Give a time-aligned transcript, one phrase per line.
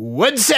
[0.00, 0.54] Woodsy!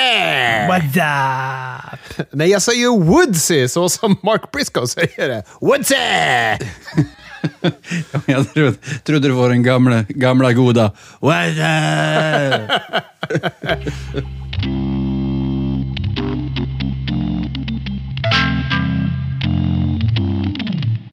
[0.68, 2.26] What's up?
[2.30, 5.44] Nej, jag säger Woodsy så som Mark Briscoe säger det.
[5.60, 5.94] Woodsy!
[8.26, 8.74] Jag trodde,
[9.04, 10.92] trodde det var den gamla, gamla goda...
[11.20, 11.46] What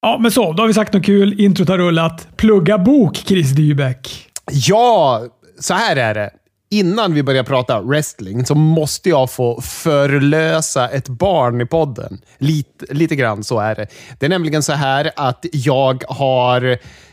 [0.02, 0.54] Ja, men så.
[0.54, 1.42] Då har vi sagt något kul.
[1.42, 2.28] Introt har rullat.
[2.38, 4.30] Plugga bok, Chris Dybeck.
[4.52, 5.24] Ja,
[5.60, 6.30] så här är det.
[6.72, 12.22] Innan vi börjar prata wrestling så måste jag få förlösa ett barn i podden.
[12.38, 13.88] Lite, lite grann så är det.
[14.20, 16.62] Det är nämligen så här att jag har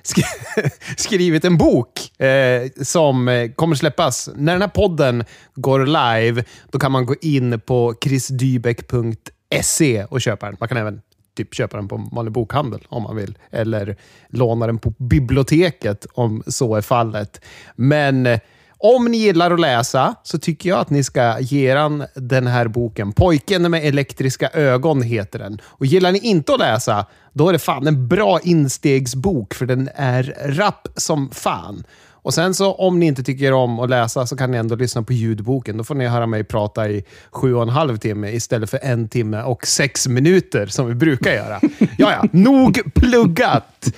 [0.02, 0.22] sk-
[0.96, 4.28] skrivit en bok eh, som kommer släppas.
[4.34, 10.46] När den här podden går live, då kan man gå in på chrisdybeck.se och köpa
[10.46, 10.56] den.
[10.60, 11.00] Man kan även
[11.36, 13.38] typ köpa den på en vanlig bokhandel om man vill.
[13.50, 13.96] Eller
[14.28, 17.40] låna den på biblioteket om så är fallet.
[17.76, 18.40] Men eh,
[18.78, 22.68] om ni gillar att läsa så tycker jag att ni ska ge er den här
[22.68, 23.12] boken.
[23.12, 25.60] Pojken med elektriska ögon heter den.
[25.64, 29.90] Och gillar ni inte att läsa, då är det fan en bra instegsbok för den
[29.94, 31.84] är rapp som fan.
[32.26, 35.02] Och sen så om ni inte tycker om att läsa så kan ni ändå lyssna
[35.02, 35.76] på ljudboken.
[35.76, 39.08] Då får ni höra mig prata i sju och en halv timme istället för en
[39.08, 41.60] timme och sex minuter som vi brukar göra.
[41.98, 43.88] Ja, ja, nog pluggat!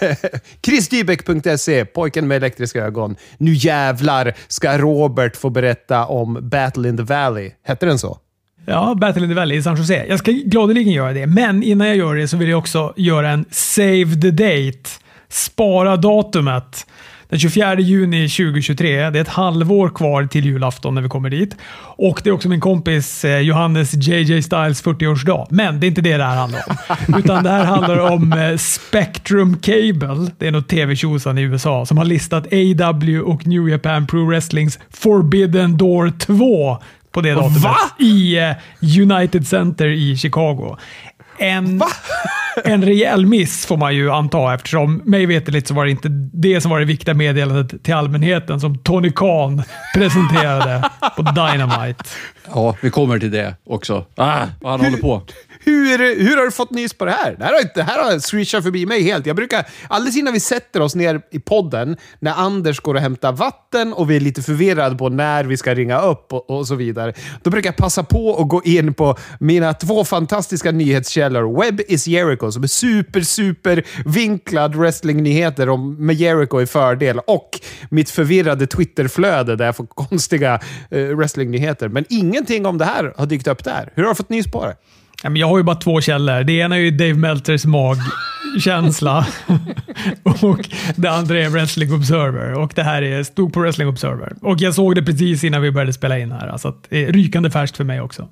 [0.66, 3.16] Chrisdybeck.se, pojken med elektriska ögon.
[3.38, 7.50] Nu jävlar ska Robert få berätta om Battle in the Valley.
[7.62, 8.18] Hette den så?
[8.66, 10.06] Ja, Battle in the Valley i San Jose.
[10.08, 13.30] Jag ska gladeligen göra det, men innan jag gör det så vill jag också göra
[13.30, 14.88] en save the date.
[15.28, 16.86] Spara datumet.
[17.32, 19.10] Den 24 juni 2023.
[19.10, 21.56] Det är ett halvår kvar till julafton när vi kommer dit.
[21.96, 25.46] Och det är också min kompis eh, Johannes JJ Styles 40-årsdag.
[25.50, 27.14] Men det är inte det det här handlar om.
[27.18, 30.30] Utan det här handlar om eh, Spectrum Cable.
[30.38, 34.78] Det är något tv-tjosan i USA som har listat AW och New Japan Pro Wrestlings
[34.90, 36.78] Forbidden Door 2
[37.12, 37.76] på det datumet Va?
[37.98, 38.52] i eh,
[39.00, 40.76] United Center i Chicago.
[41.38, 41.82] En,
[42.64, 46.60] en rejäl miss får man ju anta eftersom mig veterligt så var det inte det
[46.60, 49.62] som var det viktiga meddelandet till allmänheten som Tony Khan
[49.94, 52.04] presenterade på Dynamite.
[52.54, 54.04] Ja, vi kommer till det också.
[54.16, 55.22] Ah, vad han håller på.
[55.64, 57.36] Hur, hur har du fått nys på det här?
[57.38, 59.26] Det här har, inte, det här har swishat förbi mig helt.
[59.26, 63.32] Jag brukar, alldeles innan vi sätter oss ner i podden, när Anders går och hämtar
[63.32, 66.74] vatten och vi är lite förvirrade på när vi ska ringa upp och, och så
[66.74, 67.12] vidare,
[67.42, 71.62] då brukar jag passa på att gå in på mina två fantastiska nyhetskällor.
[71.62, 78.10] Web is Jericho, som är super, super vinklad wrestlingnyheter med Jericho i fördel, och mitt
[78.10, 81.88] förvirrade Twitterflöde där jag får konstiga eh, wrestlingnyheter.
[81.88, 83.92] Men ingenting om det här har dykt upp där.
[83.94, 84.76] Hur har du fått nys på det?
[85.22, 86.44] Ja, men Jag har ju bara två källor.
[86.44, 89.26] Det ena är ju Dave Meltzers magkänsla
[90.22, 92.52] och det andra är Wrestling Observer.
[92.52, 94.32] Och det här är, stod på Wrestling Observer.
[94.40, 96.56] Och jag såg det precis innan vi började spela in här.
[96.58, 98.28] Så att det är rykande färskt för mig också.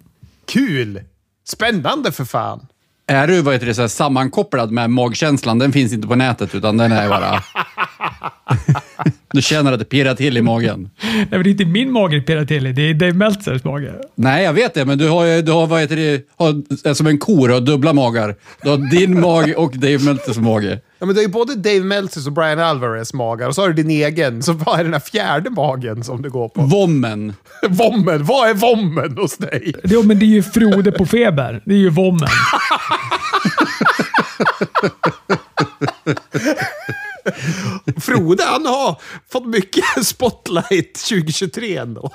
[0.52, 1.00] Kul!
[1.48, 2.66] Spännande för fan!
[3.06, 5.58] Är du vad heter det, så här, sammankopplad med magkänslan?
[5.58, 7.42] Den finns inte på nätet, utan den är bara...
[9.32, 10.90] du känner att det pirrar till i magen.
[11.02, 12.72] Nej, men det är inte min mage det pirrar till i.
[12.72, 13.92] Det är Dave Meltzers mage.
[14.14, 17.06] Nej, jag vet det, men du har ju, du har, vad heter det, har, som
[17.06, 18.34] en ko, du har dubbla magar.
[18.62, 20.80] Du har din mage och Dave Meltzers mage.
[20.98, 23.68] Ja, men det är ju både Dave Meltzers och Brian Alvarez magar och så har
[23.68, 24.42] du din egen.
[24.42, 26.62] Så vad är den här fjärde magen som du går på?
[26.62, 27.34] Vommen.
[27.68, 28.24] Vommen!
[28.24, 29.74] Vad är vommen hos dig?
[29.84, 31.62] Det, men det är ju Frode på feber.
[31.64, 32.28] Det är ju vommen.
[38.00, 38.96] Frode, han har
[39.32, 42.10] fått mycket spotlight 2023 ändå.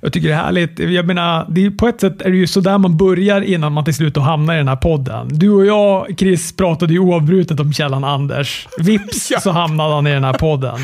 [0.00, 0.78] Jag tycker det är härligt.
[0.78, 3.84] Jag menar, det är, på ett sätt är det ju sådär man börjar innan man
[3.84, 5.28] till slut hamnar i den här podden.
[5.30, 8.68] Du och jag, Chris, pratade ju oavbrutet om källan Anders.
[8.78, 10.78] Vips så hamnade han i den här podden.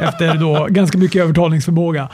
[0.00, 2.08] Efter då ganska mycket övertalningsförmåga.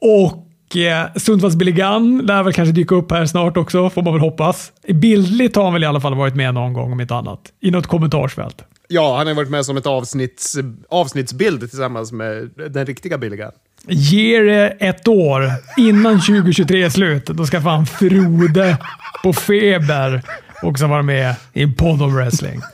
[0.00, 4.12] Och eh, Sundsvalls Billy Gunn lär väl kanske dyka upp här snart också, får man
[4.12, 4.72] väl hoppas.
[4.88, 7.40] Bildligt har han väl i alla fall varit med någon gång om inte annat.
[7.60, 8.64] I något kommentarsfält.
[8.88, 10.56] Ja, han har varit med som ett avsnitts,
[10.88, 13.50] avsnittsbild tillsammans med den riktiga billiga.
[13.86, 17.26] Ge det ett år innan 2023 är slut.
[17.26, 18.78] Då ska fan Frode
[19.22, 20.22] på feber
[20.62, 22.60] också vara med i en podd om wrestling.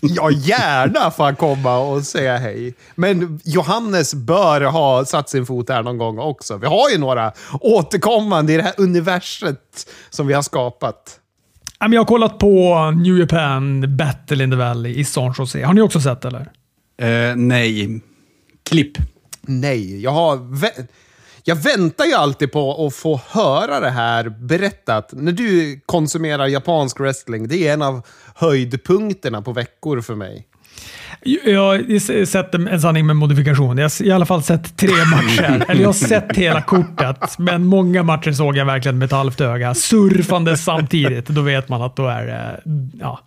[0.00, 2.74] Ja, gärna får han komma och säga hej.
[2.94, 6.56] Men Johannes bör ha satt sin fot här någon gång också.
[6.56, 11.18] Vi har ju några återkommande i det här universet som vi har skapat.
[11.90, 15.62] Jag har kollat på New Japan Battle in the Valley i San Jose.
[15.64, 16.40] Har ni också sett eller?
[17.00, 18.00] Eh, nej.
[18.70, 18.92] Klipp.
[19.40, 20.36] Nej, jag har...
[20.36, 20.86] vä-
[21.44, 25.08] Jag väntar ju alltid på att få höra det här berättat.
[25.12, 30.46] När du konsumerar japansk wrestling, det är en av höjdpunkterna på veckor för mig.
[31.24, 33.78] Jag har sett en sanning med modifikation.
[33.78, 35.64] Jag har i alla fall sett tre matcher.
[35.68, 39.40] Eller jag har sett hela kortet, men många matcher såg jag verkligen med ett halvt
[39.40, 39.74] öga.
[39.74, 41.26] Surfande samtidigt.
[41.26, 42.60] Då vet man att då är det...
[43.00, 43.20] Ja.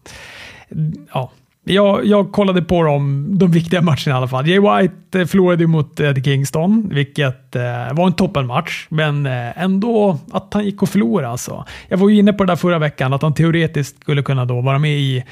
[1.14, 1.32] ja.
[1.68, 4.48] Jag, jag kollade på dem, de viktiga matcherna i alla fall.
[4.48, 7.62] Jay White eh, förlorade mot Eddie Kingston, vilket eh,
[7.94, 11.30] var en toppenmatch, men eh, ändå att han gick och förlorade.
[11.30, 11.66] Alltså.
[11.88, 14.62] Jag var ju inne på det där förra veckan, att han teoretiskt skulle kunna då
[14.62, 15.24] vara med i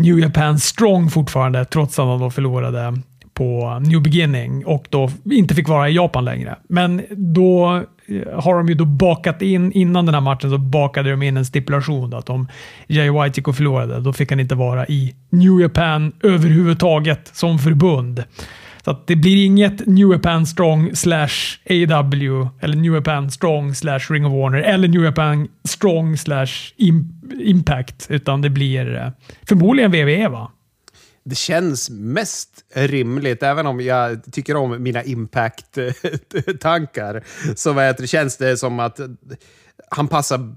[0.00, 2.94] New Japan Strong fortfarande, trots att han då förlorade
[3.34, 6.56] på New Beginning och då inte fick vara i Japan längre.
[6.68, 11.10] Men då eh, har de ju då bakat in, innan den här matchen så bakade
[11.10, 12.48] de in en stipulation att om
[12.86, 17.58] Jay White gick och förlorade, då fick han inte vara i New Japan överhuvudtaget som
[17.58, 18.24] förbund.
[18.84, 24.00] Så att det blir inget New Japan Strong slash AW eller New Japan Strong slash
[24.10, 26.72] Ring of Warner eller New Japan Strong slash
[27.38, 29.10] Impact, utan det blir eh,
[29.48, 30.50] förmodligen WWE va?
[31.24, 37.22] det känns mest rimligt, även om jag tycker om mina impact-tankar,
[37.56, 39.00] så det känns det som att
[39.90, 40.54] han passar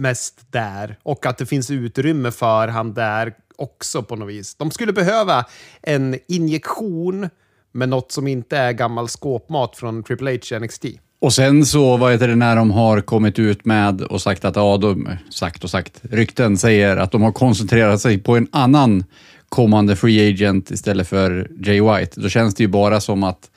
[0.00, 4.54] mest där och att det finns utrymme för han där också på något vis.
[4.54, 5.44] De skulle behöva
[5.82, 7.28] en injektion
[7.72, 10.84] med något som inte är gammal skåpmat från Triple H NXT.
[11.20, 14.56] Och sen så, vad heter det, när de har kommit ut med och sagt att,
[14.56, 19.04] ja, de, sagt och sagt, rykten säger att de har koncentrerat sig på en annan
[19.48, 22.20] kommande free agent istället för Jay White.
[22.20, 23.50] Då känns det ju bara som att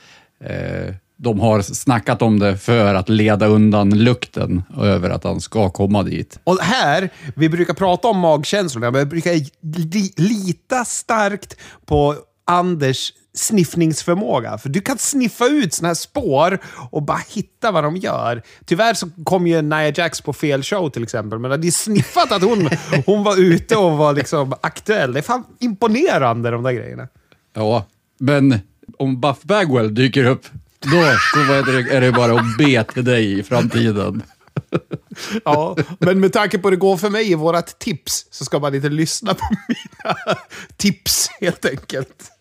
[0.44, 5.70] eh, de har snackat om det för att leda undan lukten över att han ska
[5.70, 6.40] komma dit.
[6.44, 9.32] Och här, vi brukar prata om magkänslorna, men jag brukar
[9.62, 12.16] li lita starkt på
[12.46, 14.58] Anders sniffningsförmåga.
[14.58, 16.60] För du kan sniffa ut såna här spår
[16.92, 18.44] och bara hitta vad de gör.
[18.66, 22.44] Tyvärr så kom ju Nia Jax på fel show till exempel, men hade sniffat att
[22.44, 22.70] hon,
[23.06, 25.14] hon var ute och var liksom aktuell.
[25.14, 27.08] Det är fan imponerande de där grejerna.
[27.54, 27.86] Ja,
[28.20, 28.60] men
[28.98, 30.46] om Buff Bagwell dyker upp,
[30.80, 31.54] då, då
[31.96, 34.24] är det bara att be till dig i framtiden.
[35.46, 38.60] ja, men med tanke på hur det går för mig i vårat tips så ska
[38.60, 40.16] man inte lyssna på mina
[40.78, 42.33] tips helt enkelt.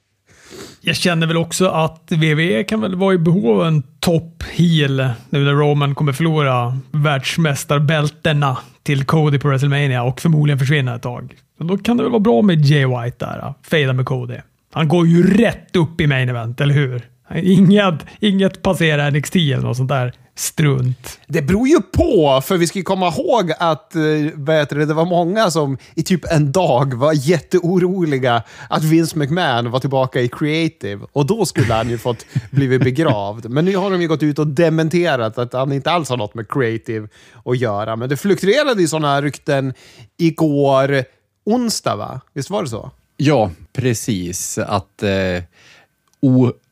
[0.81, 5.11] Jag känner väl också att WWE kan väl vara i behov av en top heel
[5.31, 11.35] nu när Roman kommer förlora världsmästarbältena till Cody på WrestleMania och förmodligen försvinna ett tag.
[11.59, 13.55] Men då kan det väl vara bra med Jay White där.
[13.71, 14.37] Fejda med Cody.
[14.73, 17.03] Han går ju rätt upp i main event, eller hur?
[17.35, 21.21] Inget, inget passerar NXT eller något sånt där strunt.
[21.27, 24.03] Det beror ju på, för vi ska komma ihåg att eh,
[24.35, 29.71] vet du, det var många som i typ en dag var jätteoroliga att Vince McMahon
[29.71, 31.07] var tillbaka i creative.
[31.13, 33.51] Och då skulle han ju fått blivit begravd.
[33.51, 36.35] Men nu har de ju gått ut och dementerat att han inte alls har något
[36.35, 37.09] med creative
[37.45, 37.97] att göra.
[37.97, 39.75] Men det fluktuerade ju sådana rykten
[40.19, 41.05] igår
[41.45, 42.21] onsdag, va?
[42.33, 42.91] Visst var det så?
[43.17, 44.59] Ja, precis.
[44.59, 45.43] Att eh,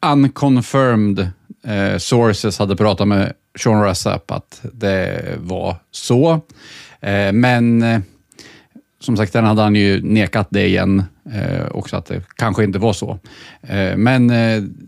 [0.06, 1.30] unconfirmed
[1.64, 6.40] eh, sources hade pratat med Sean Rassap att det var så.
[7.00, 8.00] Eh, men eh,
[9.00, 12.78] som sagt, den hade han ju nekat det igen eh, också, att det kanske inte
[12.78, 13.18] var så.
[13.96, 14.32] Men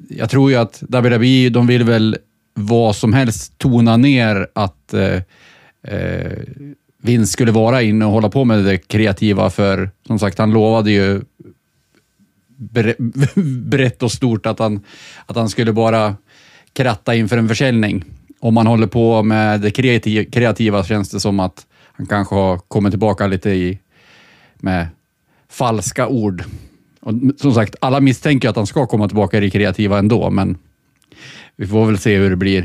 [0.08, 2.18] jag tror ju att WWE, de vill väl
[2.54, 4.94] vad som helst tona ner att
[7.02, 10.90] Vince skulle vara inne och hålla på med det kreativa, för som sagt, han lovade
[10.90, 11.20] ju
[13.64, 14.80] brett och stort att han,
[15.26, 16.16] att han skulle bara
[16.72, 18.04] kratta inför en försäljning.
[18.42, 19.70] Om man håller på med det
[20.30, 23.78] kreativa känns det som att han kanske har kommit tillbaka lite i,
[24.56, 24.86] med
[25.50, 26.44] falska ord.
[27.00, 30.56] Och som sagt, alla misstänker att han ska komma tillbaka i det kreativa ändå, men
[31.56, 32.62] vi får väl se hur det blir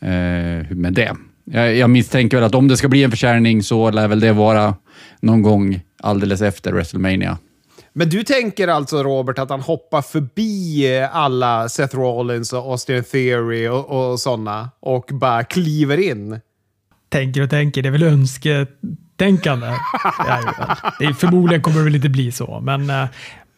[0.00, 1.16] eh, med det.
[1.44, 4.32] Jag, jag misstänker väl att om det ska bli en försäljning så lär väl det
[4.32, 4.74] vara
[5.20, 7.38] någon gång alldeles efter WrestleMania.
[7.92, 13.68] Men du tänker alltså, Robert, att han hoppar förbi alla Seth Rollins och Austin Theory
[13.68, 16.40] och, och sådana och bara kliver in?
[17.08, 19.66] Tänker och tänker, det är väl önsketänkande.
[20.98, 23.04] det är, förmodligen kommer det väl inte bli så, men eh,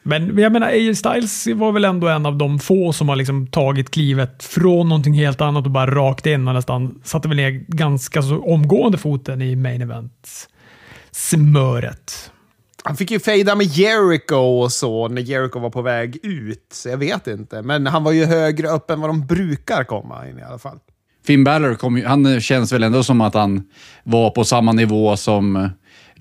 [0.04, 3.46] men jag menar, AJ Styles var väl ändå en av de få som har liksom
[3.46, 7.64] tagit klivet från någonting helt annat och bara rakt in och nästan satte väl ner
[7.68, 10.48] ganska så omgående foten i main event
[11.10, 12.31] smöret.
[12.84, 16.88] Han fick ju fejda med Jericho och så när Jericho var på väg ut, så
[16.88, 17.62] jag vet inte.
[17.62, 20.78] Men han var ju högre upp än vad de brukar komma in i alla fall.
[21.24, 23.64] Finn Balor kom han känns väl ändå som att han
[24.02, 25.70] var på samma nivå som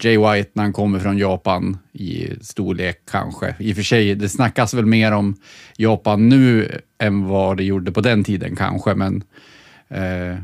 [0.03, 3.55] Jay White när han kommer från Japan i storlek kanske.
[3.59, 5.35] I och för sig, det snackas väl mer om
[5.77, 9.23] Japan nu än vad det gjorde på den tiden kanske, men
[9.87, 10.37] eh,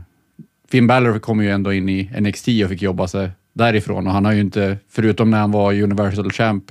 [0.72, 4.26] Finn Balor kom ju ändå in i NXT och fick jobba sig därifrån och han
[4.26, 6.64] har ju inte, förutom när han var Universal Champ,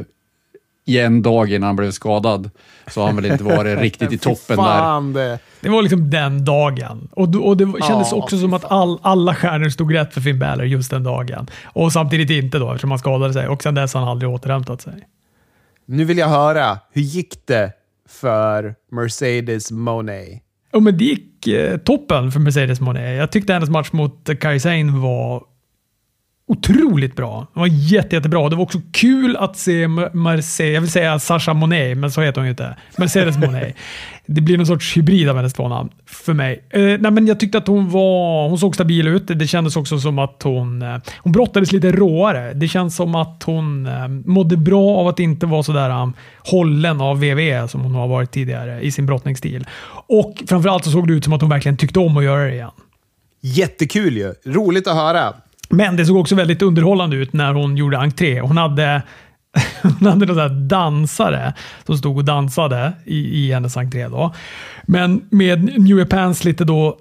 [0.88, 2.50] i en dag innan han blev skadad.
[2.87, 5.12] Så har han väl inte varit riktigt i toppen där.
[5.14, 5.38] Det.
[5.61, 7.09] Det var liksom den dagen.
[7.12, 10.21] Och, då- och det kändes Ja, också som att all, alla stjärnor stod rätt för
[10.21, 11.47] Finn Balor just den dagen.
[11.64, 13.49] Och samtidigt inte då, eftersom han skadade sig.
[13.49, 14.93] Och sen dess har han aldrig återhämtat sig.
[15.87, 17.73] Nu vill jag höra, hur gick det
[18.09, 20.43] för Mercedes Monet?
[20.73, 23.19] Och men det gick eh, toppen för Mercedes Monet.
[23.19, 25.43] Jag tyckte hennes match mot Kairi Sane var
[26.49, 27.47] otroligt bra.
[27.55, 28.49] Det var jätte, jättebra.
[28.49, 32.41] Det var också kul att se Mercedes, jag vill säga Sasha Monet, men så heter
[32.41, 32.76] hon ju inte.
[32.97, 33.76] Mercedes Monet.
[34.29, 36.65] Det blir någon sorts hybrid av hennes två namn för mig.
[36.71, 39.26] Eh, nej, men jag tyckte att hon var, hon såg stabil ut.
[39.26, 42.53] Det kändes också som att hon, eh, hon brottades lite råare.
[42.55, 47.00] Det känns som att hon eh, mådde bra av att inte vara sådär um, hållen
[47.00, 49.67] av WWE som hon har varit tidigare i sin brottningsstil.
[50.09, 52.53] Och framförallt så såg det ut som att hon verkligen tyckte om att göra det
[52.53, 52.71] igen.
[53.41, 54.35] Jättekul ju.
[54.45, 55.35] Roligt att höra.
[55.68, 58.40] Men det såg också väldigt underhållande ut när hon gjorde entré.
[58.40, 59.02] Hon hade,
[59.82, 61.54] hon hade någon dansare
[61.87, 64.08] som stod och dansade i, i hennes entré.
[64.08, 64.35] Då.
[64.82, 66.99] Men med New Japans lite då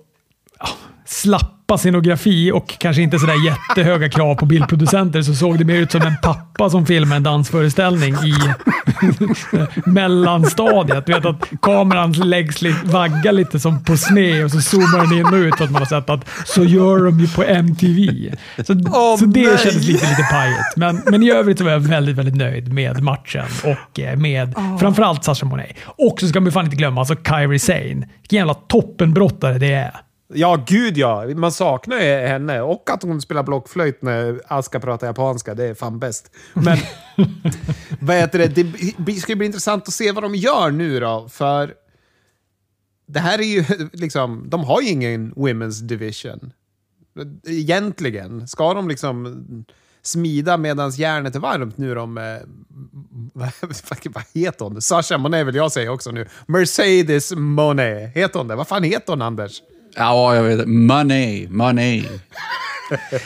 [1.06, 5.76] slapp slappa scenografi och kanske inte sådär jättehöga krav på bildproducenter så såg det mer
[5.76, 8.34] ut som en pappa som filmar en dansföreställning i
[9.86, 11.06] mellanstadiet.
[11.06, 15.18] Du vet att kameran läggs lite, vaggar lite som på sned och så zoomar den
[15.20, 18.36] in och ut så att man har sett att så gör de ju på MTV.
[18.66, 19.58] Så, Åh, så det nej.
[19.58, 20.76] kändes lite, lite pajigt.
[20.76, 24.54] Men, men i övrigt så var jag väldigt, väldigt nöjd med matchen och eh, med
[24.80, 25.76] framförallt Sasha Monet.
[25.86, 28.08] Och så ska man fan inte glömma alltså Kairi Sane.
[28.22, 30.05] Vilken jävla toppenbrottare det är.
[30.28, 31.28] Ja, gud ja.
[31.36, 32.62] Man saknar ju henne.
[32.62, 35.54] Och att hon spelar blockflöjt när Aska pratar japanska.
[35.54, 36.32] Det är fan bäst.
[36.54, 36.78] Men
[38.00, 38.64] vad heter det?
[38.98, 41.28] det ska bli intressant att se vad de gör nu då.
[41.30, 41.74] För
[43.08, 43.64] det här är ju
[43.94, 44.46] liksom...
[44.50, 46.54] De har ju ingen Women's Division.
[47.48, 48.48] Egentligen.
[48.48, 49.46] Ska de liksom
[50.02, 52.18] smida medan järnet är varmt nu de...
[52.18, 52.24] eh,
[53.34, 53.52] Vad,
[54.06, 54.82] vad heter hon?
[54.82, 56.28] Sasha Monet vill jag säga också nu.
[56.46, 58.16] Mercedes Monet.
[58.16, 58.56] Heter hon det?
[58.56, 59.62] Vad fan heter hon, Anders?
[59.96, 60.68] Ja, jag vet.
[60.68, 62.04] Money, money.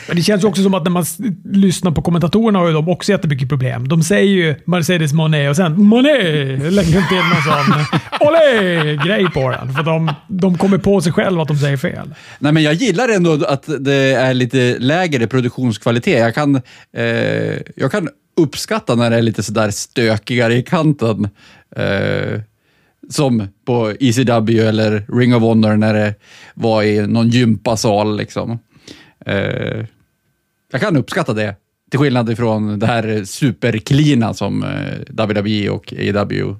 [0.08, 1.04] Men det känns ju också som att när man
[1.44, 3.88] lyssnar på kommentatorerna har ju de också jättemycket problem.
[3.88, 7.98] De säger ju Mercedes Monet och sen Monet lägger de till någon sån
[8.28, 9.74] olé-grej på den.
[9.74, 12.14] För de, de kommer på sig själva att de säger fel.
[12.38, 16.18] Nej, men jag gillar ändå att det är lite lägre produktionskvalitet.
[16.18, 16.56] Jag kan,
[16.96, 21.28] eh, jag kan uppskatta när det är lite sådär stökigare i kanten.
[21.76, 22.40] Eh,
[23.10, 26.14] som på ECW eller Ring of Honor när det
[26.54, 28.16] var i någon gympasal.
[28.16, 28.58] Liksom.
[29.26, 29.86] Eh,
[30.72, 31.56] jag kan uppskatta det.
[31.90, 36.56] Till skillnad ifrån det här superklina som eh, WWE och AEW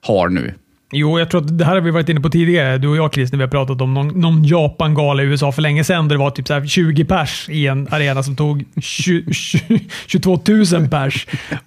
[0.00, 0.54] har nu.
[0.96, 3.14] Jo, jag tror att det här har vi varit inne på tidigare, du och jag
[3.14, 6.14] Chris, när vi har pratat om någon, någon Japan-gala i USA för länge sedan där
[6.16, 10.40] det var typ så här 20 pers i en arena som tog 20, 20, 22
[10.72, 11.26] 000 pers.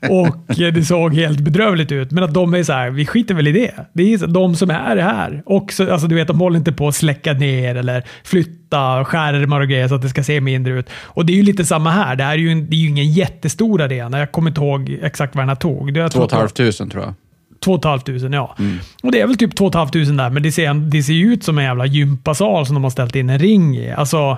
[0.10, 2.12] Och eh, det såg helt bedrövligt ut.
[2.12, 3.72] Men att de är så här, vi skiter väl i det.
[3.94, 5.44] Det är de som är här.
[5.46, 9.62] Och så, alltså, du vet, de håller inte på att släcka ner eller flytta skärmar
[9.62, 10.90] och grejer så att det ska se mindre ut.
[11.04, 12.16] Och det är ju lite samma här.
[12.16, 14.20] Det här är ju, en, det är ju ingen jättestor arena.
[14.20, 15.94] Jag kommer inte ihåg exakt vad den här tog.
[15.94, 17.14] Det, jag tror Två och att ett det var- halvt tusen tror jag.
[17.60, 18.56] 2 500 ja.
[19.04, 21.58] Och det är väl typ 2 500 där, men det ser, det ser ut som
[21.58, 23.92] en jävla gympasal som de har ställt in en ring i.
[23.92, 24.38] Alltså,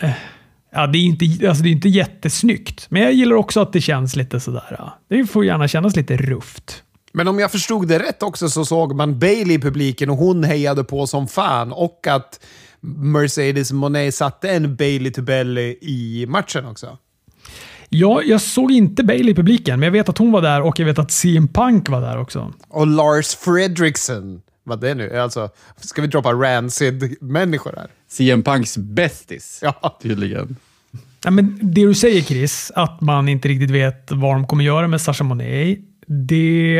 [0.00, 0.10] eh,
[0.72, 3.80] ja, det är inte, alltså det är inte jättesnyggt, men jag gillar också att det
[3.80, 4.76] känns lite sådär.
[4.78, 4.98] Ja.
[5.08, 6.82] Det får gärna kännas lite rufft.
[7.12, 10.44] Men om jag förstod det rätt också så såg man Bailey i publiken och hon
[10.44, 11.72] hejade på som fan.
[11.72, 12.40] Och att
[12.80, 16.98] Mercedes Monet satte en Bailey to belly i matchen också.
[17.92, 20.78] Ja, jag såg inte Bailey i publiken, men jag vet att hon var där och
[20.78, 22.52] jag vet att CM Punk var där också.
[22.68, 24.40] Och Lars Fredriksson.
[24.64, 25.20] Vad det nu är.
[25.20, 25.48] Alltså,
[25.80, 27.86] ska vi droppa Rancid-människor här?
[28.08, 29.98] CM Punks bästis, Ja.
[30.02, 30.56] tydligen.
[31.24, 34.88] Ja, men det du säger Chris, att man inte riktigt vet vad de kommer göra
[34.88, 35.78] med Sasha Monet.
[36.06, 36.74] Det,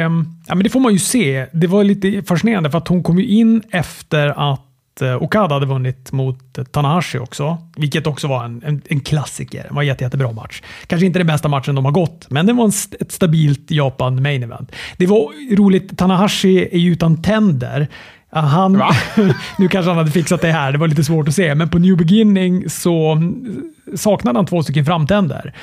[0.46, 1.46] ja, men det får man ju se.
[1.52, 4.66] Det var lite fascinerande för att hon kom ju in efter att
[5.02, 7.58] eh, Okada hade vunnit mot Tanahashi också.
[7.76, 9.66] Vilket också var en, en, en klassiker.
[9.68, 10.62] Det var en jätte, jättebra match.
[10.86, 14.22] Kanske inte den bästa matchen de har gått, men det var en, ett stabilt Japan
[14.22, 14.72] main event.
[14.96, 15.98] Det var roligt.
[15.98, 17.88] Tanahashi är ju utan tänder.
[18.32, 18.72] Han,
[19.58, 21.78] nu kanske han hade fixat det här, det var lite svårt att se, men på
[21.78, 23.62] New Beginning så mm,
[23.96, 25.54] saknade han två stycken framtänder.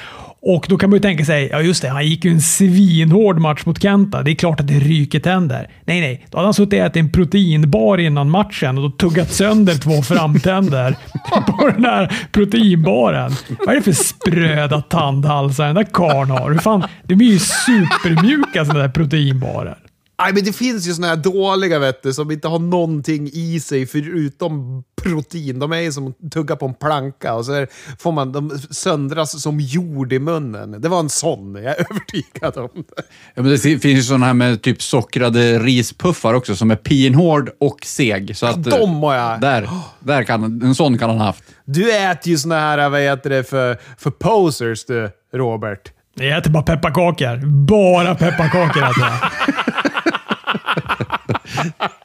[0.42, 3.40] Och då kan man ju tänka sig, ja just det, han gick ju en svinhård
[3.40, 4.24] match mot Kenta.
[4.24, 5.72] Det är klart att det ryker tänder.
[5.86, 9.34] Nej, nej, då hade han suttit och ätit en proteinbar innan matchen och då tuggat
[9.34, 10.96] sönder två framtänder
[11.48, 13.32] på den här proteinbaren.
[13.60, 16.52] Vad är det för spröda tandhalsar den där karln har?
[16.52, 19.78] Hur fan, de är ju supermjuka sådana där proteinbarer.
[20.22, 23.60] Nej, men det finns ju såna här dåliga vet du, som inte har någonting i
[23.60, 25.60] sig förutom protein.
[25.60, 27.66] De är ju som att tugga på en planka och så
[28.00, 30.82] får man de söndras som jord i munnen.
[30.82, 33.04] Det var en sån, jag är övertygad om det.
[33.36, 37.50] Ja, men det finns ju sådana här med typ sockrade rispuffar också som är pinhård
[37.60, 38.38] och seg.
[38.38, 39.42] Så att, de har jag.
[39.42, 41.44] Där, där kan, en sån kan han ha haft.
[41.66, 45.92] Du äter ju såna här, vad heter det, för, för posers du, Robert.
[46.16, 47.46] Jag äter bara pepparkakor.
[47.46, 49.32] Bara pepparkakor äter jag.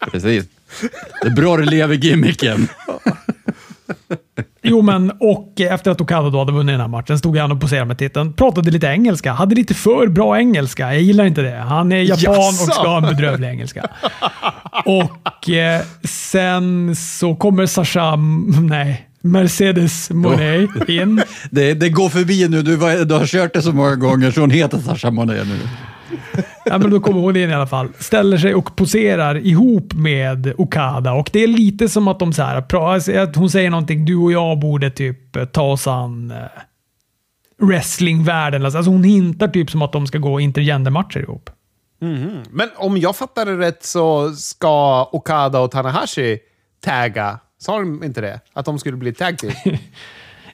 [0.12, 0.44] Precis.
[1.22, 2.68] Det är bra du lever gimmicken.
[4.62, 7.60] Jo, men och efter att Okada då hade vunnit den här matchen stod han och
[7.60, 8.32] poserade med titeln.
[8.32, 9.32] Pratade lite engelska.
[9.32, 10.92] Hade lite för bra engelska.
[10.92, 11.56] Jag gillar inte det.
[11.56, 12.64] Han är japan Jaså?
[12.64, 13.90] och ska ha en bedrövlig engelska.
[14.84, 18.16] Och eh, sen så kommer Sasha...
[18.62, 19.08] Nej.
[19.24, 21.22] Mercedes Monet in.
[21.50, 22.62] Det, det går förbi nu.
[22.62, 25.58] Du, du har kört det så många gånger så hon heter Sasha Monet nu.
[26.64, 27.88] Ja, men då kommer hon in i alla fall.
[27.98, 31.12] Ställer sig och poserar ihop med Okada.
[31.12, 34.32] Och det är lite som att de så här, alltså, hon säger någonting, du och
[34.32, 36.36] jag borde typ eh, ta oss an eh,
[37.66, 38.64] wrestlingvärlden.
[38.64, 41.50] Alltså hon hintar typ som att de ska gå intergendermatcher ihop.
[42.50, 46.38] Men om jag fattar det rätt så ska Okada och Tanahashi
[46.84, 47.38] tagga.
[47.58, 48.40] Sa de inte det?
[48.52, 49.52] Att de skulle bli tag team?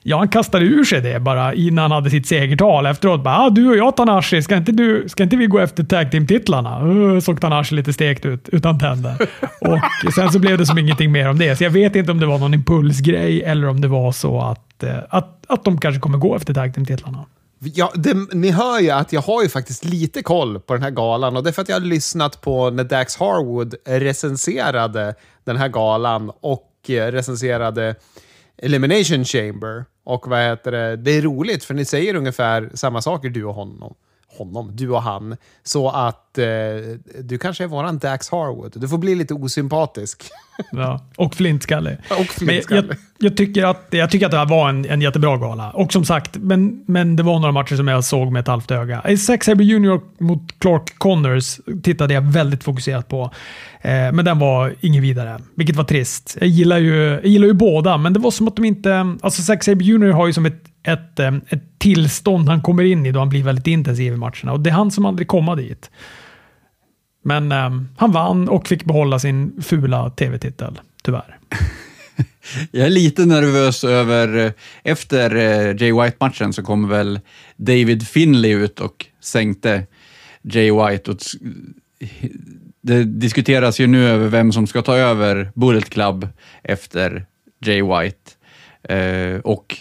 [0.09, 2.85] Ja, han kastade ur sig det bara innan han hade sitt segertal.
[2.85, 5.83] Efteråt bara ah, “Du och jag Tanashi, ska inte, du, ska inte vi gå efter
[5.83, 9.29] tag team-titlarna?” uh, Såg Tanashi lite stekt ut, utan tänder.
[9.61, 11.55] Och sen så blev det som ingenting mer om det.
[11.55, 14.83] Så jag vet inte om det var någon impulsgrej eller om det var så att,
[14.83, 17.25] eh, att, att de kanske kommer gå efter tag team-titlarna.
[17.59, 20.91] Ja, det, ni hör ju att jag har ju faktiskt lite koll på den här
[20.91, 25.57] galan och det är för att jag har lyssnat på när Dax Harwood recenserade den
[25.57, 27.95] här galan och eh, recenserade
[28.61, 29.85] Elimination Chamber.
[30.09, 30.95] Och vad heter det?
[30.95, 33.95] Det är roligt för ni säger ungefär samma saker du och honom.
[34.37, 35.37] Honom, du och han.
[35.63, 36.45] Så att eh,
[37.23, 38.73] du kanske är våran Dax Harwood.
[38.75, 40.23] Du får bli lite osympatisk.
[40.71, 41.97] Ja, och flintskallig.
[42.19, 42.89] Och flintskallig.
[42.89, 45.71] jag, jag, tycker att, jag tycker att det här var en, en jättebra gala.
[45.71, 48.71] Och som sagt, men, men det var några matcher som jag såg med ett halvt
[48.71, 49.17] öga.
[49.17, 53.31] Zack Sabre Jr mot Clark Connors tittade jag väldigt fokuserat på.
[53.81, 56.37] Eh, men den var ingen vidare, vilket var trist.
[56.39, 59.17] Jag gillar, ju, jag gillar ju båda, men det var som att de inte...
[59.21, 63.05] Alltså Zack Sabre Jr har ju som ett, ett, eh, ett tillstånd han kommer in
[63.05, 64.51] i då han blir väldigt intensiv i matcherna.
[64.51, 65.89] Och det är han som aldrig kommer dit.
[67.23, 71.37] Men eh, han vann och fick behålla sin fula tv-titel, tyvärr.
[72.71, 74.51] Jag är lite nervös över, eh,
[74.83, 77.19] efter eh, Jay White-matchen så kom väl
[77.55, 79.85] David Finley ut och sänkte
[80.41, 81.11] Jay White.
[81.11, 81.17] Och
[82.81, 86.27] det diskuteras ju nu över vem som ska ta över Bullet Club
[86.63, 87.25] efter
[87.59, 88.31] Jay White.
[89.43, 89.77] Och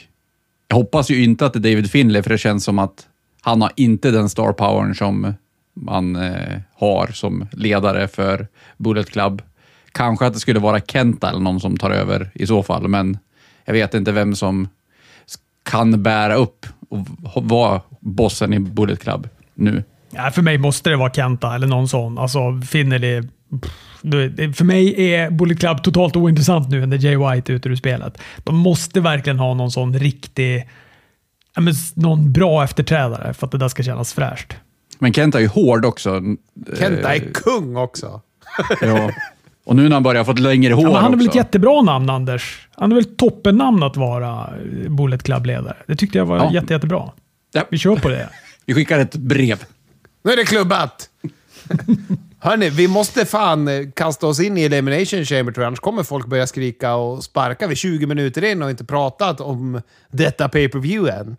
[0.68, 3.06] jag hoppas ju inte att det är David Finley, för det känns som att
[3.40, 5.34] han har inte den star powern som
[5.74, 9.42] man eh, har som ledare för Bullet Club.
[9.92, 13.18] Kanske att det skulle vara Kenta eller någon som tar över i så fall, men
[13.64, 14.68] jag vet inte vem som
[15.62, 17.06] kan bära upp och
[17.44, 19.84] vara bossen i Bullet Club nu.
[20.10, 22.18] Ja, för mig måste det vara Kenta eller någon sån.
[22.18, 23.22] Alltså, Finnerly.
[24.54, 28.18] För mig är Bullet Club totalt ointressant nu när Jay White är ute ur spelet.
[28.44, 30.68] De måste verkligen ha någon sån riktig,
[31.54, 34.54] ja, men, någon bra efterträdare för att det där ska kännas fräscht.
[34.98, 36.20] Men Kenta är ju hård också.
[36.78, 38.20] Kenta Eh, är kung också.
[38.80, 39.10] ja.
[39.66, 41.34] Och nu när han börjar få ett längre hår Ja, men han är väl ett
[41.34, 42.68] jättebra namn, Anders?
[42.74, 44.50] Han är väl toppennamn att vara
[44.84, 45.76] eh, Bullet Club-ledare.
[45.86, 46.50] Det tyckte jag var Ja.
[46.52, 47.10] jätte, jättebra.
[47.52, 48.28] Ja, Vi kör på det.
[48.66, 49.64] vi skickar ett brev.
[50.28, 51.08] Nu är det klubbat!
[52.38, 56.02] Hörni, vi måste fan eh, kasta oss in i Elimination Chamber tror jag, annars kommer
[56.02, 57.66] folk börja skrika och sparka.
[57.66, 61.36] Vi är 20 minuter in och inte pratat om detta pay-per-view än.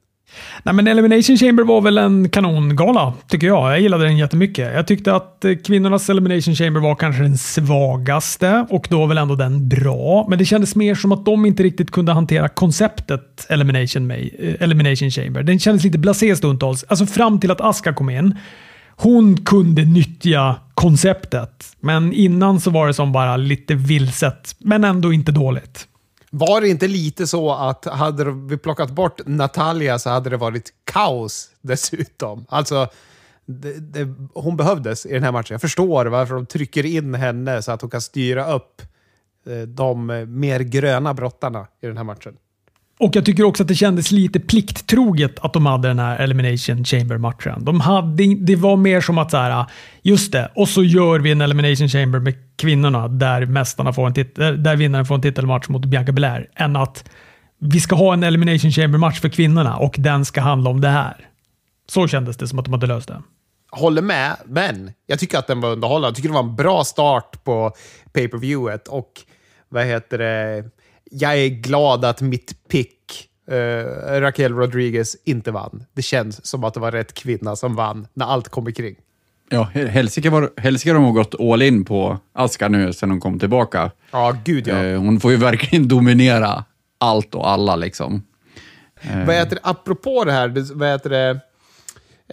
[0.63, 3.71] Nej, men Elimination Chamber var väl en kanongala, tycker jag.
[3.71, 4.73] Jag gillade den jättemycket.
[4.73, 9.17] Jag tyckte att eh, kvinnornas Elimination Chamber var kanske den svagaste och då var väl
[9.17, 10.25] ändå den bra.
[10.29, 14.17] Men det kändes mer som att de inte riktigt kunde hantera konceptet Elimination, eh,
[14.59, 15.43] Elimination Chamber.
[15.43, 16.85] Den kändes lite blasé stundtals.
[16.87, 18.35] Alltså fram till att Aska kom in.
[19.01, 25.13] Hon kunde nyttja konceptet, men innan så var det som bara lite vilset, men ändå
[25.13, 25.87] inte dåligt.
[26.29, 30.73] Var det inte lite så att hade vi plockat bort Natalia så hade det varit
[30.83, 32.45] kaos dessutom?
[32.49, 32.87] Alltså,
[33.45, 35.53] det, det, hon behövdes i den här matchen.
[35.53, 38.81] Jag förstår varför de trycker in henne så att hon kan styra upp
[39.47, 42.33] eh, de mer gröna brottarna i den här matchen.
[42.99, 46.85] Och jag tycker också att det kändes lite plikttroget att de hade den här Elimination
[46.85, 47.65] Chamber-matchen.
[47.65, 49.65] De hade, det var mer som att så här,
[50.01, 54.13] just det, och så gör vi en Elimination Chamber med kvinnorna där, mästarna får en
[54.13, 56.49] tit- där vinnaren får en titelmatch mot Bianca Belair.
[56.55, 57.09] Än att
[57.59, 61.15] vi ska ha en Elimination Chamber-match för kvinnorna och den ska handla om det här.
[61.89, 63.21] Så kändes det som att de hade löst det.
[63.71, 66.07] Håller med, men jag tycker att den var underhållande.
[66.07, 67.71] Jag tycker det var en bra start på
[68.13, 69.11] pay-per-viewet och
[69.69, 70.63] vad heter det?
[71.09, 73.55] Jag är glad att mitt pick, uh,
[74.21, 75.85] Raquel Rodriguez, inte vann.
[75.93, 78.95] Det känns som att det var rätt kvinna som vann när allt kom kring.
[79.49, 83.91] Ja, helsike, helsike de har gått all in på Aska nu sen hon kom tillbaka.
[84.11, 84.83] Ja, gud ja.
[84.83, 86.63] Eh, hon får ju verkligen dominera
[86.97, 88.23] allt och alla liksom.
[89.01, 89.25] Eh.
[89.25, 91.29] Vad heter det, apropå det här, vad heter det,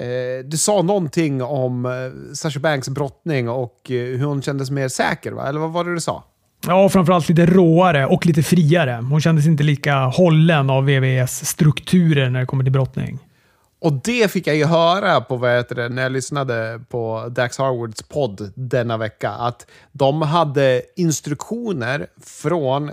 [0.04, 4.88] eh, du sa någonting om eh, Sasha Banks brottning och eh, hur hon kändes mer
[4.88, 5.48] säker, va?
[5.48, 6.24] eller vad var det du sa?
[6.66, 9.04] Ja, framförallt lite råare och lite friare.
[9.10, 13.18] Hon kändes inte lika hållen av VVS strukturer när det kommer till brottning.
[13.78, 17.58] Och det fick jag ju höra på, vad heter det, när jag lyssnade på Dax
[17.58, 19.30] Harwards podd denna vecka.
[19.30, 22.90] Att de hade instruktioner från,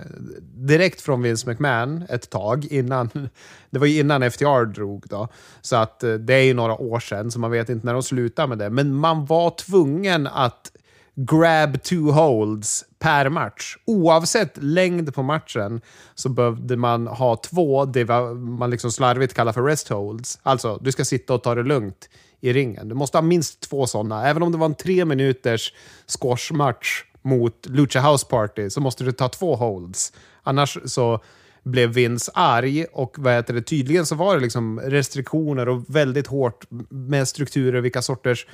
[0.54, 3.10] direkt från Vince McMahon ett tag innan.
[3.70, 5.28] Det var ju innan FTR drog då.
[5.60, 8.02] Så att eh, det är ju några år sedan, så man vet inte när de
[8.02, 8.70] slutar med det.
[8.70, 10.70] Men man var tvungen att
[11.16, 13.76] grab two holds per match.
[13.84, 15.80] Oavsett längd på matchen
[16.14, 20.38] så behövde man ha två, det man liksom slarvigt kallar för rest holds.
[20.42, 22.08] Alltså, du ska sitta och ta det lugnt
[22.40, 22.88] i ringen.
[22.88, 24.28] Du måste ha minst två sådana.
[24.28, 25.72] Även om det var en tre minuters
[26.06, 30.12] squashmatch mot Lucha House Party så måste du ta två holds.
[30.42, 31.20] Annars så
[31.62, 36.26] blev Vince arg och vad heter det, tydligen så var det liksom restriktioner och väldigt
[36.26, 38.46] hårt med strukturer vilka sorters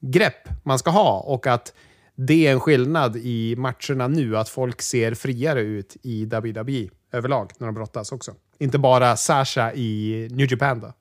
[0.00, 1.72] grepp man ska ha och att
[2.20, 7.52] det är en skillnad i matcherna nu, att folk ser friare ut i WWE överlag
[7.58, 8.32] när de brottas också.
[8.58, 10.92] Inte bara Sasha i New Japan då.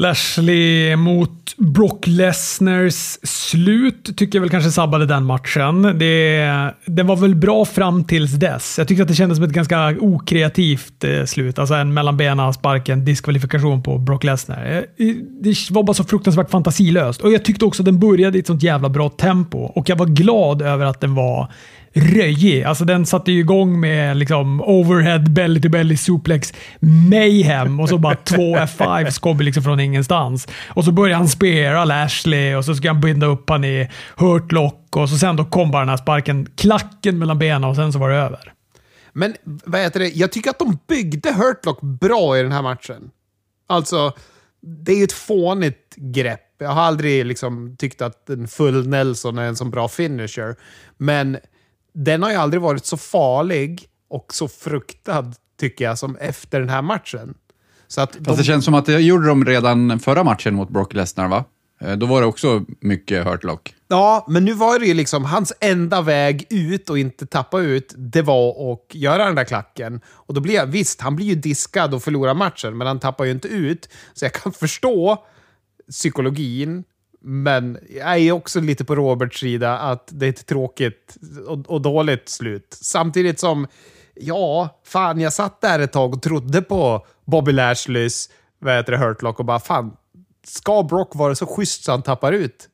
[0.00, 5.82] Lashley mot Brock Lesners slut tycker jag väl kanske sabbade den matchen.
[5.82, 8.78] Det, den var väl bra fram tills dess.
[8.78, 11.58] Jag tyckte att det kändes som ett ganska okreativt eh, slut.
[11.58, 14.84] Alltså en mellanbena sparken, diskvalifikation på Brock Lesnar.
[14.96, 17.20] Eh, det var bara så fruktansvärt fantasilöst.
[17.20, 19.96] Och Jag tyckte också att den började i ett sånt jävla bra tempo och jag
[19.96, 21.52] var glad över att den var
[21.92, 22.62] röjig.
[22.62, 27.98] Alltså den satte ju igång med liksom overhead belly to belly suplex mayhem och så
[27.98, 30.48] bara två F5s kommer liksom från ingenstans.
[30.68, 34.52] Och så börjar han spera Lashley och så ska han binda upp han i hurt
[34.52, 37.92] lock och så sen då kom bara den här sparken, klacken mellan benen och sen
[37.92, 38.52] så var det över.
[39.12, 40.08] Men vad heter det?
[40.08, 43.10] Jag tycker att de byggde Hurtlock bra i den här matchen.
[43.66, 44.12] Alltså,
[44.60, 46.40] det är ju ett fånigt grepp.
[46.58, 50.56] Jag har aldrig liksom tyckt att en full Nelson är en så bra finisher.
[50.96, 51.38] Men
[51.92, 56.68] den har ju aldrig varit så farlig och så fruktad, tycker jag, som efter den
[56.68, 57.34] här matchen.
[57.88, 58.36] Så att de...
[58.36, 61.44] det känns som att det gjorde de redan förra matchen mot Brock Lesnar, va?
[61.80, 63.74] Eh, då var det också mycket hurtlock.
[63.88, 67.94] Ja, men nu var det ju liksom hans enda väg ut och inte tappa ut,
[67.96, 70.00] det var att göra den där klacken.
[70.06, 73.24] Och då blir jag, visst, han blir ju diskad och förlorar matchen, men han tappar
[73.24, 73.88] ju inte ut.
[74.14, 75.24] Så jag kan förstå
[75.90, 76.84] psykologin
[77.20, 81.82] men jag är också lite på Roberts sida att det är ett tråkigt och, och
[81.82, 82.78] dåligt slut.
[82.80, 83.66] Samtidigt som,
[84.14, 88.98] ja, fan, jag satt där ett tag och trodde på Bobby Lashleys vad heter det,
[88.98, 89.96] Hurtlock och bara fan,
[90.44, 92.68] ska Brock vara så schysst så han tappar ut?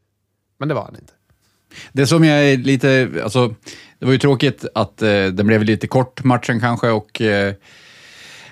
[0.58, 1.12] Men det var han inte.
[1.92, 3.54] Det som jag är lite, alltså,
[3.98, 7.54] det var ju tråkigt att eh, den blev lite kort matchen kanske och eh,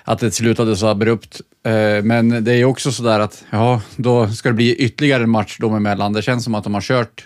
[0.03, 1.41] att det slutade så abrupt.
[1.65, 5.29] Eh, men det är ju också sådär att, ja, då ska det bli ytterligare en
[5.29, 6.13] match dem emellan.
[6.13, 7.23] Det känns som att de har kört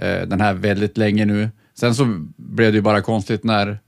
[0.00, 1.50] eh, den här väldigt länge nu.
[1.78, 2.04] Sen så
[2.36, 3.78] blev det ju bara konstigt när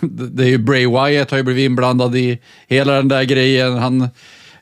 [0.00, 3.78] det är ju Bray Wyatt har ju blivit inblandad i hela den där grejen.
[3.78, 4.08] Han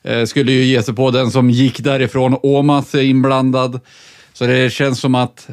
[0.02, 2.36] eh, skulle ju ge sig på den som gick därifrån.
[2.42, 3.80] Åmas är inblandad.
[4.32, 5.48] Så det känns som att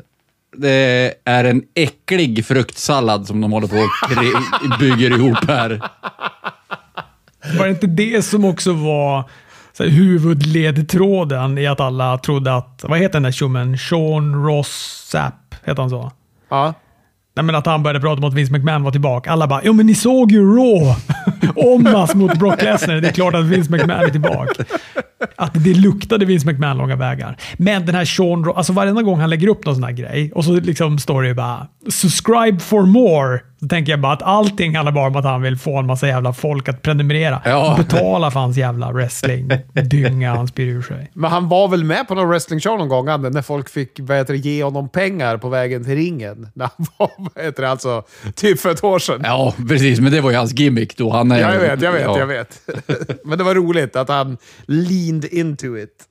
[0.57, 5.81] det är en äcklig fruktsallad som de håller på och bygger ihop här.
[7.57, 9.23] Var det inte det som också var
[9.73, 13.77] så här, huvudledtråden i att alla trodde att, vad heter den där tjommen?
[13.77, 16.11] Sean Ross Sapp, heter han så?
[16.49, 16.73] Ja.
[17.35, 19.31] Nej, men att han började prata om att Vince McMahon var tillbaka.
[19.31, 20.95] Alla bara “Jo, men ni såg ju Raw!”
[21.55, 22.95] Omas mot Brock Lesnar.
[22.95, 24.63] Det är klart att Vince McMahon är tillbaka.
[25.35, 27.37] Att det luktade Vince McMahon långa vägar.
[27.57, 30.31] Men den här Sean Ross, alltså varenda gång han lägger upp någon sån här grej
[30.35, 34.75] och så liksom står det bara “Subscribe for more” så tänker jag bara att allting
[34.75, 37.41] handlar bara om att han vill få en massa jävla folk att prenumerera.
[37.45, 37.71] Ja.
[37.71, 41.11] Och betala för hans jävla wrestling-dynga han spyr ur sig.
[41.13, 44.63] Men han var väl med på någon wrestling-show någon gång, när folk fick det, ge
[44.63, 46.47] honom pengar på vägen till ringen?
[46.55, 48.03] När han var, vad heter det, alltså,
[48.35, 49.21] typ för ett år sedan.
[49.23, 49.99] Ja, precis.
[49.99, 51.09] Men det var ju hans gimmick då.
[51.09, 52.19] Han är, jag vet, jag vet, ja.
[52.19, 52.61] jag vet.
[53.23, 54.37] men det var roligt att han
[55.07, 56.07] leaned into it.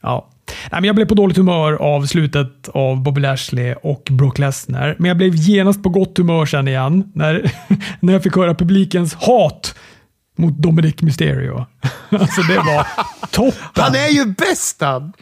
[0.00, 0.30] Ja.
[0.46, 4.96] Nej, men jag blev på dåligt humör av slutet av Bobby Lashley och Brock Lesnar,
[4.98, 7.52] men jag blev genast på gott humör sen igen när,
[8.00, 9.74] när jag fick höra publikens hat
[10.36, 11.66] mot Dominic Mysterio.
[12.10, 12.86] alltså det var
[13.30, 13.84] toppen.
[13.84, 15.12] Han är ju bäst han!